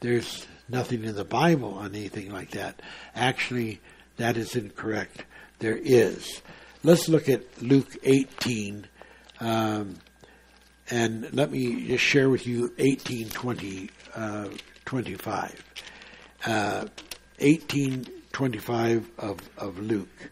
[0.00, 2.80] there's nothing in the Bible on anything like that.
[3.14, 3.80] Actually,
[4.16, 5.24] that is incorrect.
[5.58, 6.40] There is.
[6.84, 8.86] Let's look at Luke 18.
[9.40, 9.96] Um,
[10.90, 14.48] and let me just share with you 18, 20, uh,
[14.84, 15.64] 25.
[16.46, 16.86] Uh,
[17.40, 20.30] 18, 25 of, of Luke.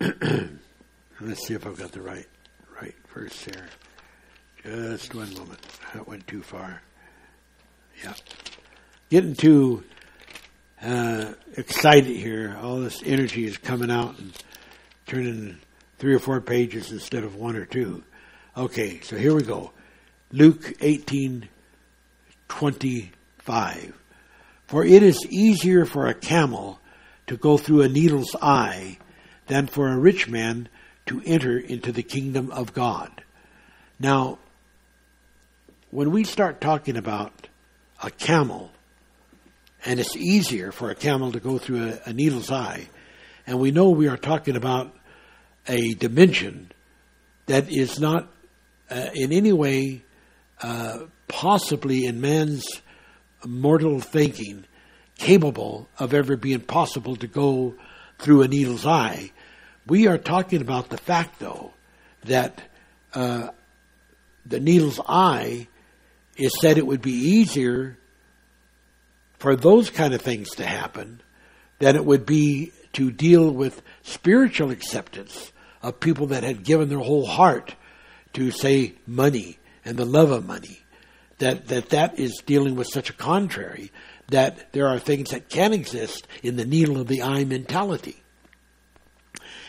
[0.00, 2.26] Let's see if I've got the right
[2.80, 3.66] right verse here.
[4.62, 5.60] Just one moment.
[5.94, 6.82] That went too far.
[8.02, 8.14] Yeah.
[9.10, 9.84] Getting too
[10.82, 12.56] uh, excited here.
[12.62, 14.32] All this energy is coming out and
[15.06, 15.58] turning
[15.98, 18.02] three or four pages instead of one or two.
[18.56, 19.72] Okay, so here we go.
[20.32, 21.48] Luke 18,
[22.48, 23.94] 25.
[24.70, 26.78] For it is easier for a camel
[27.26, 28.98] to go through a needle's eye
[29.48, 30.68] than for a rich man
[31.06, 33.24] to enter into the kingdom of God.
[33.98, 34.38] Now,
[35.90, 37.48] when we start talking about
[38.00, 38.70] a camel,
[39.84, 42.88] and it's easier for a camel to go through a, a needle's eye,
[43.48, 44.94] and we know we are talking about
[45.66, 46.70] a dimension
[47.46, 48.28] that is not
[48.88, 50.04] uh, in any way
[50.62, 52.64] uh, possibly in man's
[53.46, 54.64] mortal thinking
[55.16, 57.74] capable of ever being possible to go
[58.18, 59.30] through a needle's eye.
[59.86, 61.72] We are talking about the fact, though,
[62.24, 62.62] that
[63.14, 63.50] uh,
[64.46, 65.68] the needle's eye
[66.36, 67.98] is said it would be easier
[69.38, 71.20] for those kind of things to happen
[71.78, 75.52] than it would be to deal with spiritual acceptance
[75.82, 77.74] of people that had given their whole heart
[78.32, 80.79] to say money and the love of money.
[81.40, 83.90] That, that that is dealing with such a contrary
[84.28, 88.22] that there are things that can exist in the needle of the eye mentality.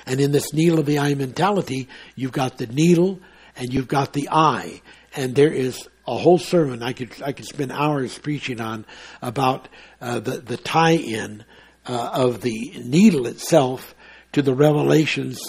[0.05, 3.19] And in this needle of the eye mentality, you've got the needle
[3.55, 4.81] and you've got the eye.
[5.15, 8.85] And there is a whole sermon I could I could spend hours preaching on
[9.21, 9.67] about
[9.99, 11.45] uh, the the tie-in
[11.85, 13.95] uh, of the needle itself
[14.33, 15.39] to the revelations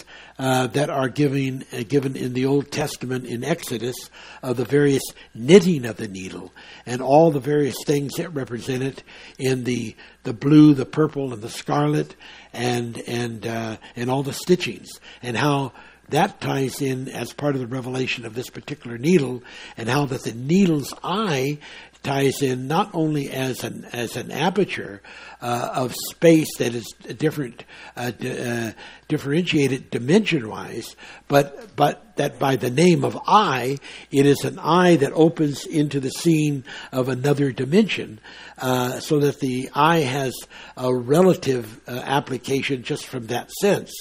[0.43, 3.95] uh, that are given uh, given in the Old Testament in Exodus
[4.43, 5.05] of the various
[5.37, 6.53] knitting of the needle
[6.85, 9.05] and all the various things that represent it
[9.39, 9.95] in the
[10.25, 12.17] the blue, the purple, and the scarlet,
[12.53, 14.89] and and uh, and all the stitchings
[15.23, 15.73] and how
[16.09, 19.43] that ties in as part of the revelation of this particular needle,
[19.77, 21.59] and how that the needle's eye
[22.03, 25.01] ties in not only as an as an aperture
[25.41, 27.65] uh, of space that is different,
[27.97, 28.73] uh, uh,
[29.09, 30.97] differentiated dimension wise,
[31.29, 33.79] but but that by the name of eye,
[34.11, 38.21] it is an eye that opens into the scene of another dimension,
[38.59, 40.35] uh, so that the eye has
[40.77, 43.93] a relative uh, application just from that sense.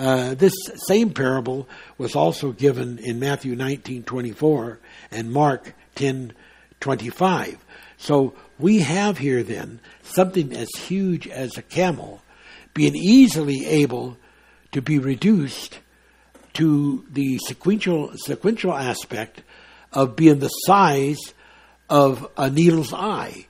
[0.00, 0.54] Uh, this
[0.86, 1.68] same parable
[1.98, 4.78] was also given in Matthew 19:24
[5.10, 7.58] and Mark 10:25.
[7.98, 12.22] So we have here then something as huge as a camel
[12.72, 14.16] being easily able
[14.72, 15.80] to be reduced
[16.54, 19.42] to the sequential sequential aspect
[19.92, 21.34] of being the size
[21.90, 23.48] of a needle's eye.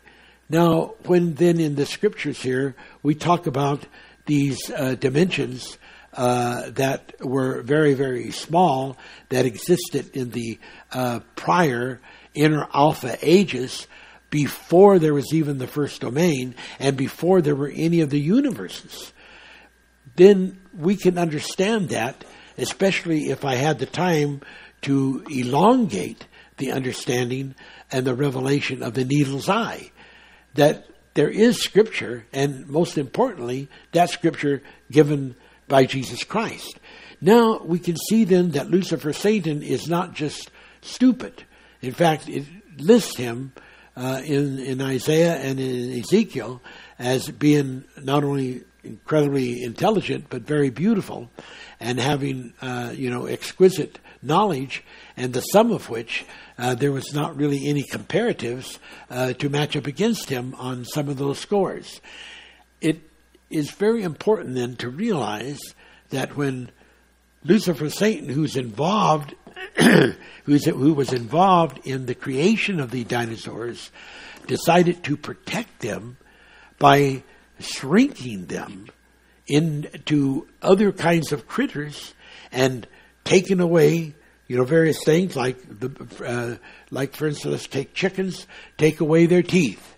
[0.48, 2.74] Now, when then in the scriptures here
[3.04, 3.86] we talk about
[4.26, 5.78] these uh, dimensions
[6.14, 8.96] uh, that were very, very small
[9.28, 10.58] that existed in the
[10.92, 12.00] uh, prior
[12.34, 13.86] inner alpha ages
[14.30, 19.12] before there was even the first domain and before there were any of the universes.
[20.16, 22.24] Then we can understand that,
[22.58, 24.40] especially if I had the time
[24.82, 26.26] to elongate
[26.56, 27.54] the understanding
[27.90, 29.90] and the revelation of the needle's eye.
[30.54, 35.34] That there is scripture, and most importantly, that scripture given
[35.70, 36.78] by Jesus Christ.
[37.22, 40.50] Now we can see then that Lucifer Satan is not just
[40.82, 41.44] stupid.
[41.80, 42.44] In fact, it
[42.76, 43.52] lists him
[43.96, 46.60] uh, in, in Isaiah and in Ezekiel
[46.98, 51.30] as being not only incredibly intelligent but very beautiful
[51.80, 54.82] and having uh, you know exquisite knowledge
[55.18, 56.24] and the sum of which
[56.56, 58.78] uh, there was not really any comparatives
[59.10, 62.00] uh, to match up against him on some of those scores.
[62.80, 63.09] It
[63.50, 65.60] is very important then to realize
[66.10, 66.70] that when
[67.44, 69.34] Lucifer Satan, who's involved,
[70.44, 73.90] who's, who was involved in the creation of the dinosaurs,
[74.46, 76.16] decided to protect them
[76.78, 77.22] by
[77.58, 78.86] shrinking them
[79.46, 82.14] into other kinds of critters
[82.52, 82.86] and
[83.24, 84.14] taking away,
[84.48, 85.90] you know, various things like the,
[86.24, 86.56] uh,
[86.90, 88.46] like for instance, take chickens,
[88.78, 89.96] take away their teeth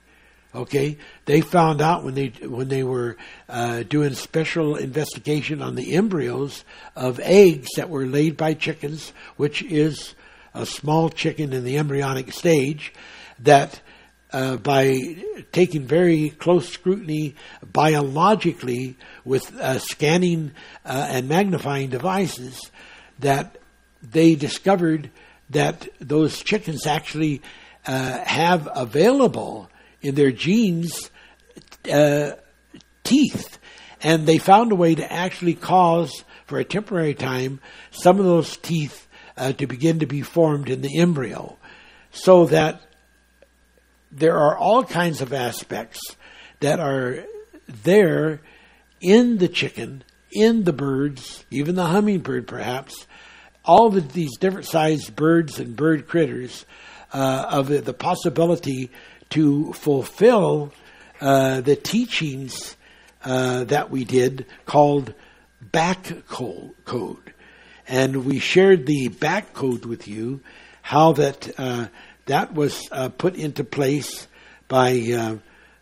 [0.55, 3.17] Okay, they found out when they when they were
[3.49, 6.65] uh, doing special investigation on the embryos
[6.95, 10.15] of eggs that were laid by chickens, which is
[10.53, 12.93] a small chicken in the embryonic stage,
[13.39, 13.81] that
[14.31, 15.17] uh, by
[15.53, 17.35] taking very close scrutiny
[17.73, 20.53] biologically with uh, scanning
[20.85, 22.61] uh, and magnifying devices,
[23.19, 23.57] that
[24.03, 25.11] they discovered
[25.49, 27.41] that those chickens actually
[27.87, 29.69] uh, have available
[30.03, 31.11] in their genes
[31.91, 32.33] uh,
[33.05, 33.59] teeth.
[34.03, 37.61] And they found a way to actually cause, for a temporary time,
[37.93, 39.07] some of those teeth
[39.37, 41.57] uh, to begin to be formed in the embryo.
[42.11, 42.83] So that
[44.11, 46.01] there are all kinds of aspects
[46.61, 47.25] that are
[47.83, 48.41] there
[49.01, 53.07] in the chicken, in the birds, even the hummingbird perhaps,
[53.65, 56.67] all of these different sized birds and bird critters
[57.13, 58.91] uh, of the possibility
[59.33, 60.73] to fulfill
[61.21, 62.77] uh, the teachings
[63.25, 65.15] uh, that we did called
[65.61, 67.33] back code.
[67.89, 70.41] And we shared the back code with you,
[70.83, 71.87] how that uh,
[72.27, 74.29] that was uh, put into place
[74.69, 75.37] by uh,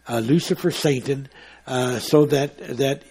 [0.09, 1.29] uh, Lucifer Satan,
[1.67, 3.03] so that that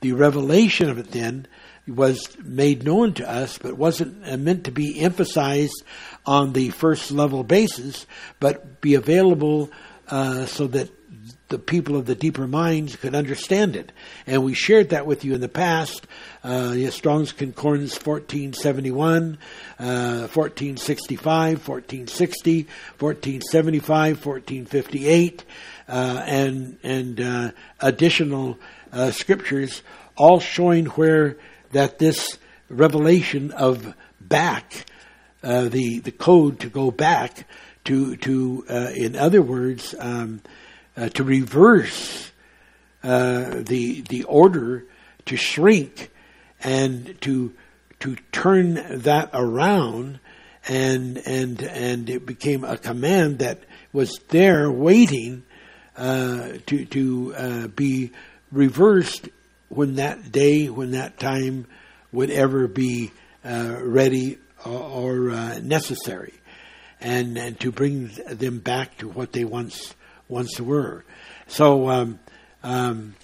[0.00, 1.46] the revelation of it then
[1.86, 5.82] was made known to us, but wasn't meant to be emphasized
[6.24, 8.06] on the first level basis,
[8.40, 9.70] but be available
[10.08, 10.90] uh, so that
[11.52, 13.92] the people of the deeper minds could understand it.
[14.26, 16.06] And we shared that with you in the past.
[16.42, 19.38] Uh, Strong's Concordance 1471,
[19.78, 22.62] uh, 1465, 1460,
[22.98, 25.44] 1475, 1458,
[25.88, 27.50] uh, and, and uh,
[27.80, 28.58] additional
[28.90, 29.82] uh, scriptures,
[30.16, 31.36] all showing where
[31.72, 32.38] that this
[32.70, 34.86] revelation of back,
[35.42, 37.48] uh, the the code to go back
[37.84, 40.40] to to uh, in other words um,
[40.96, 42.30] uh, to reverse
[43.02, 44.84] uh, the the order
[45.26, 46.10] to shrink
[46.62, 47.52] and to
[47.98, 50.20] to turn that around
[50.68, 55.42] and and and it became a command that was there waiting
[55.96, 58.12] uh, to to be
[58.52, 59.28] reversed
[59.70, 61.66] when that day when that time
[62.12, 63.10] would ever be
[63.42, 66.34] ready or, or uh, necessary
[67.00, 69.94] and and to bring them back to what they once
[70.28, 71.04] once were
[71.46, 72.18] so um,
[72.62, 73.14] um,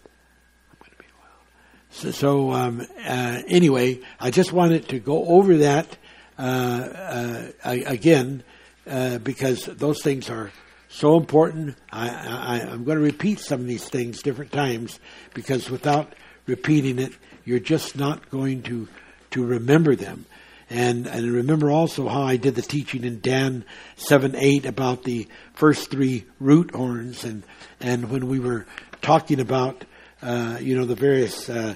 [1.90, 5.96] so, so um, uh, anyway, I just wanted to go over that
[6.38, 8.44] uh, uh, again
[8.86, 10.52] uh, because those things are
[10.88, 11.76] so important.
[11.90, 15.00] I, I, I'm going to repeat some of these things different times
[15.34, 16.14] because without
[16.46, 17.12] repeating it,
[17.44, 18.88] you're just not going to
[19.30, 20.24] to remember them.
[20.70, 23.64] And and remember also how I did the teaching in Dan
[23.96, 27.42] seven eight about the first three root horns and
[27.80, 28.66] and when we were
[29.00, 29.84] talking about
[30.22, 31.74] uh, you know the various uh,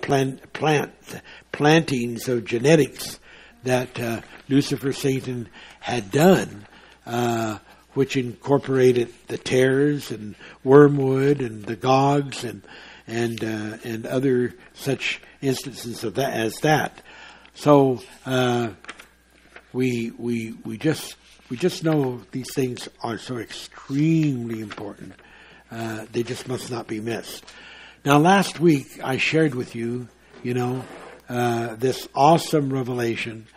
[0.00, 0.92] plant, plant
[1.52, 3.18] plantings of genetics
[3.64, 5.48] that uh, Lucifer Satan
[5.80, 6.66] had done,
[7.06, 7.58] uh,
[7.92, 12.62] which incorporated the tares and wormwood and the gogs and
[13.06, 17.02] and uh, and other such instances of that as that.
[17.58, 18.70] So uh,
[19.72, 21.16] we we we just
[21.50, 25.14] we just know these things are so extremely important.
[25.68, 27.44] Uh, they just must not be missed.
[28.04, 30.06] Now, last week I shared with you,
[30.44, 30.84] you know,
[31.28, 33.48] uh, this awesome revelation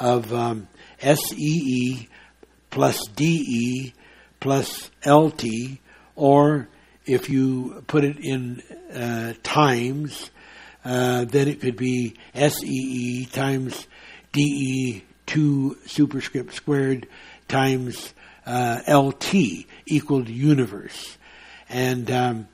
[0.00, 0.66] of um,
[1.02, 2.08] SEE
[2.70, 3.92] plus DE
[4.40, 5.44] plus LT,
[6.16, 6.68] or
[7.04, 8.62] if you put it in
[8.94, 10.30] uh, times,
[10.84, 13.86] uh, then it could be SEE times
[14.32, 17.06] DE 2 superscript squared
[17.48, 18.14] times
[18.46, 19.34] uh, LT
[19.86, 21.16] equal universe.
[21.68, 22.48] And um,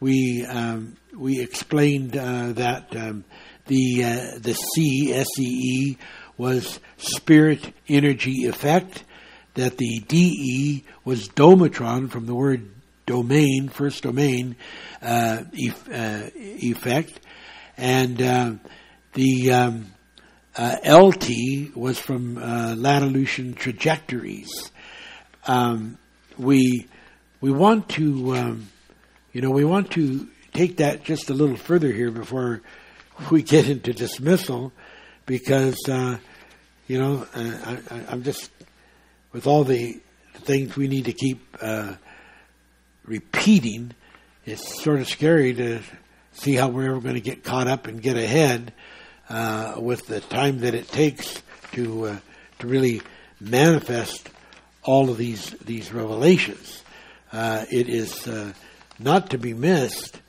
[0.00, 3.24] we um, we explained uh, that um,
[3.66, 5.98] the uh, the C S E E
[6.36, 9.04] was spirit energy effect,
[9.54, 12.68] that the DE was domatron from the word
[13.06, 14.56] domain, first domain
[15.02, 17.20] uh, e- uh, effect,
[17.76, 18.52] and uh,
[19.14, 19.92] the um,
[20.56, 24.70] uh, LT was from uh, Latolution trajectories.
[25.46, 25.98] Um,
[26.38, 26.86] we
[27.40, 28.68] we want to um,
[29.32, 32.62] you know we want to take that just a little further here before
[33.30, 34.72] we get into dismissal,
[35.26, 36.18] because uh,
[36.86, 38.50] you know uh, I, am just
[39.32, 40.00] with all the
[40.34, 41.94] things we need to keep uh,
[43.04, 43.92] repeating.
[44.46, 45.80] It's sort of scary to
[46.34, 48.72] see how we're ever going to get caught up and get ahead
[49.28, 51.42] uh, with the time that it takes
[51.72, 52.16] to uh,
[52.58, 53.00] to really
[53.40, 54.28] manifest
[54.82, 56.82] all of these these revelations.
[57.32, 58.28] Uh, it is
[58.98, 60.20] not to be missed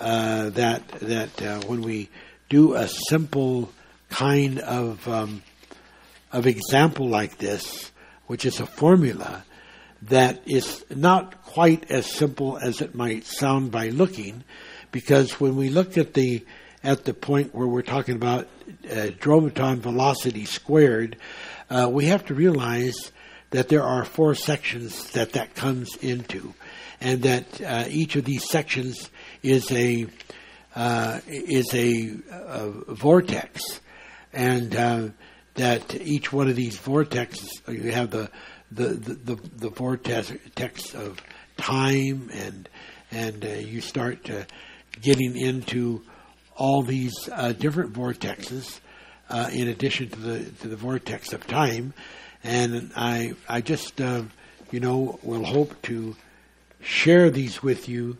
[0.00, 2.08] uh, that that uh, when we
[2.48, 3.70] do a simple
[4.08, 5.42] kind of um,
[6.32, 7.90] of example like this,
[8.26, 9.44] which is a formula
[10.02, 14.44] that is not quite as simple as it might sound by looking,
[14.92, 16.44] because when we look at the
[16.82, 18.46] at the point where we're talking about
[18.84, 21.16] uh, domatron velocity squared,
[21.70, 23.12] uh, we have to realize
[23.50, 26.54] that there are four sections that that comes into,
[27.00, 29.10] and that uh, each of these sections
[29.42, 30.06] is a
[30.74, 33.80] uh, is a, a, vortex,
[34.32, 35.08] and uh,
[35.54, 38.30] that each one of these vortexes you have the
[38.70, 41.20] the the, the, the vortex of
[41.56, 42.68] time, and
[43.10, 44.44] and uh, you start uh,
[45.00, 46.02] getting into
[46.56, 48.80] all these uh, different vortexes
[49.30, 51.92] uh, in addition to the to the vortex of time,
[52.42, 56.16] and I I just you know will hope to
[56.80, 58.16] share these with you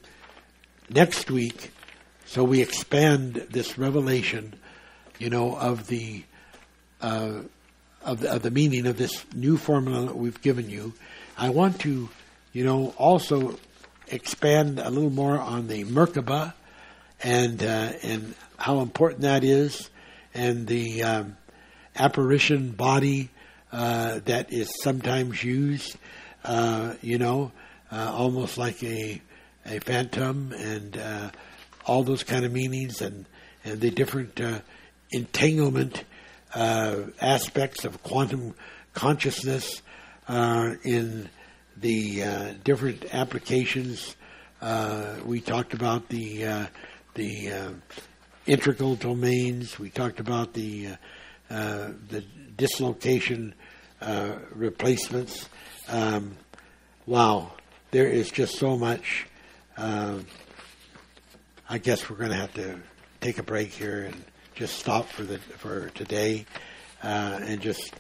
[0.91, 1.73] next week,
[2.27, 4.55] so we expand this revelation,
[5.19, 6.25] you know, of the
[7.01, 7.41] uh,
[8.03, 10.95] of the, of the meaning of this new formula that we've given you.
[11.37, 12.09] I want to,
[12.53, 13.59] you know, also
[14.09, 16.55] expand a little more on the Merkaba
[17.23, 19.91] and uh, and how important that is,
[20.35, 21.37] and the um,
[21.97, 23.31] apparition body
[23.73, 25.97] uh, that is sometimes used,
[26.45, 27.53] uh, you know,
[27.91, 29.21] uh, almost like a
[29.67, 31.31] a phantom and uh,
[31.85, 33.27] all those kind of meanings and,
[33.65, 34.61] and the different uh,
[35.11, 36.05] entanglement
[36.55, 38.55] aspects of quantum
[38.95, 39.83] consciousness
[40.85, 41.29] in
[41.77, 44.17] the different applications.
[45.25, 46.69] We talked about the
[47.19, 47.53] the
[48.47, 49.79] integral domains.
[49.79, 50.97] We talked about the uh,
[51.51, 52.25] uh, the
[52.57, 53.55] dislocation
[54.01, 55.49] uh, replacements.
[55.89, 56.37] Um,
[57.07, 57.53] wow,
[57.91, 59.27] there is just so much.
[59.77, 60.19] Uh,
[61.69, 62.79] I guess we're going to have to
[63.21, 64.25] take a break here and
[64.55, 66.47] just stop for the for today,
[67.03, 67.95] uh, and just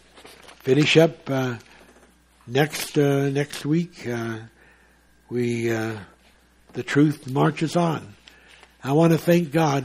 [0.61, 1.57] finish up uh,
[2.47, 4.07] next uh, next week.
[4.07, 4.39] Uh,
[5.28, 8.15] we the truth marches on.
[8.89, 9.85] I want to thank God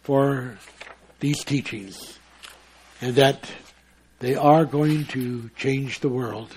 [0.00, 0.56] for
[1.20, 2.18] these teachings
[3.02, 3.46] and that
[4.20, 6.56] they are going to change the world.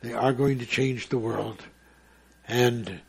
[0.00, 1.62] They are going to change the world.
[2.48, 3.02] And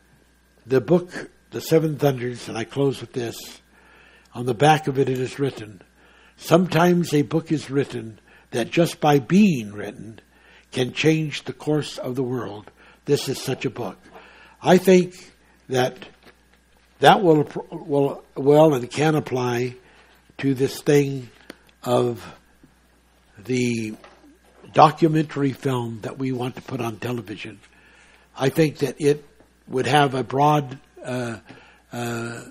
[0.65, 3.37] the book, The Seven Thunders, and I close with this,
[4.35, 5.81] on the back of it it is written,
[6.35, 8.19] sometimes a book is written
[8.51, 10.19] that just by being written
[10.73, 12.69] can change the course of the world.
[13.05, 13.97] This is such a book.
[14.61, 15.31] I think
[15.69, 16.09] that
[16.99, 19.75] that will will well and can apply
[20.37, 21.29] to this thing
[21.83, 22.25] of
[23.37, 23.95] the
[24.73, 27.59] documentary film that we want to put on television.
[28.37, 29.23] I think that it
[29.67, 31.37] would have a broad uh,
[31.91, 32.41] uh,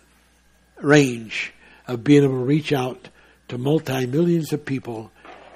[0.81, 1.53] range
[1.87, 3.09] of being able to reach out
[3.49, 5.11] to multi millions of people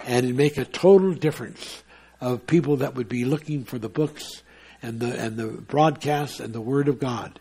[0.06, 1.82] and make a total difference
[2.20, 4.42] of people that would be looking for the books
[4.82, 7.38] and the and the broadcasts and the Word of God.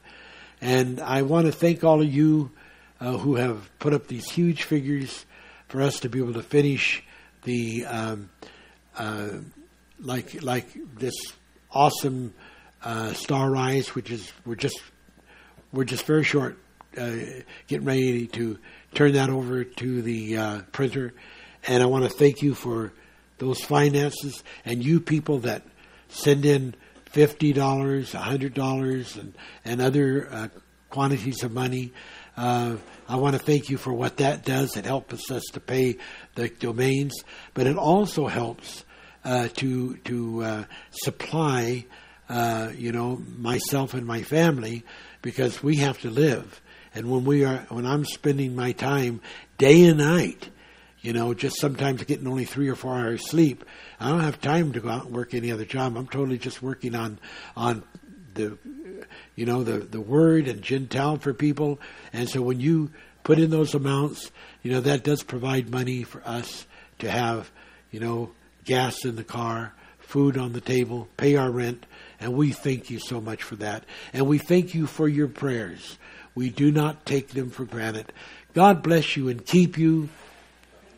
[0.61, 2.51] And I want to thank all of you
[2.99, 5.25] uh, who have put up these huge figures
[5.67, 7.03] for us to be able to finish
[7.43, 8.29] the um,
[8.97, 9.29] uh,
[9.99, 10.67] like like
[10.97, 11.13] this
[11.71, 12.33] awesome
[12.83, 14.81] uh, star rise, which is we're just
[15.71, 16.57] we're just very short
[16.97, 17.15] uh,
[17.67, 18.57] getting ready to
[18.93, 21.13] turn that over to the uh, printer.
[21.67, 22.93] And I want to thank you for
[23.37, 25.63] those finances and you people that
[26.07, 26.75] send in
[27.15, 29.33] fifty dollars, a hundred dollars, and
[29.63, 30.47] and other uh,
[30.89, 31.93] quantities of money.
[32.35, 32.75] Uh,
[33.07, 34.75] I want to thank you for what that does.
[34.75, 35.95] It helps us to pay
[36.35, 37.13] the domains,
[37.53, 38.83] but it also helps
[39.23, 41.85] uh, to to uh, supply,
[42.27, 44.83] uh, you know, myself and my family
[45.21, 46.61] because we have to live.
[46.93, 49.21] And when we are, when I'm spending my time
[49.57, 50.49] day and night
[51.05, 53.63] you know, just sometimes getting only three or four hours sleep.
[53.99, 55.97] I don't have time to go out and work any other job.
[55.97, 57.19] I'm totally just working on
[57.55, 57.83] on
[58.33, 58.57] the
[59.35, 61.79] you know the the word and Gentile for people.
[62.13, 62.91] And so when you
[63.23, 64.31] put in those amounts,
[64.61, 66.65] you know that does provide money for us
[66.99, 67.51] to have
[67.91, 68.31] you know
[68.65, 71.85] gas in the car, food on the table, pay our rent,
[72.19, 73.83] and we thank you so much for that.
[74.13, 75.97] And we thank you for your prayers.
[76.33, 78.11] We do not take them for granted.
[78.53, 80.09] God bless you and keep you.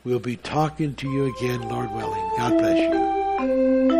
[0.08, 2.32] We'll be talking to you again, Lord willing.
[2.38, 3.97] God bless you.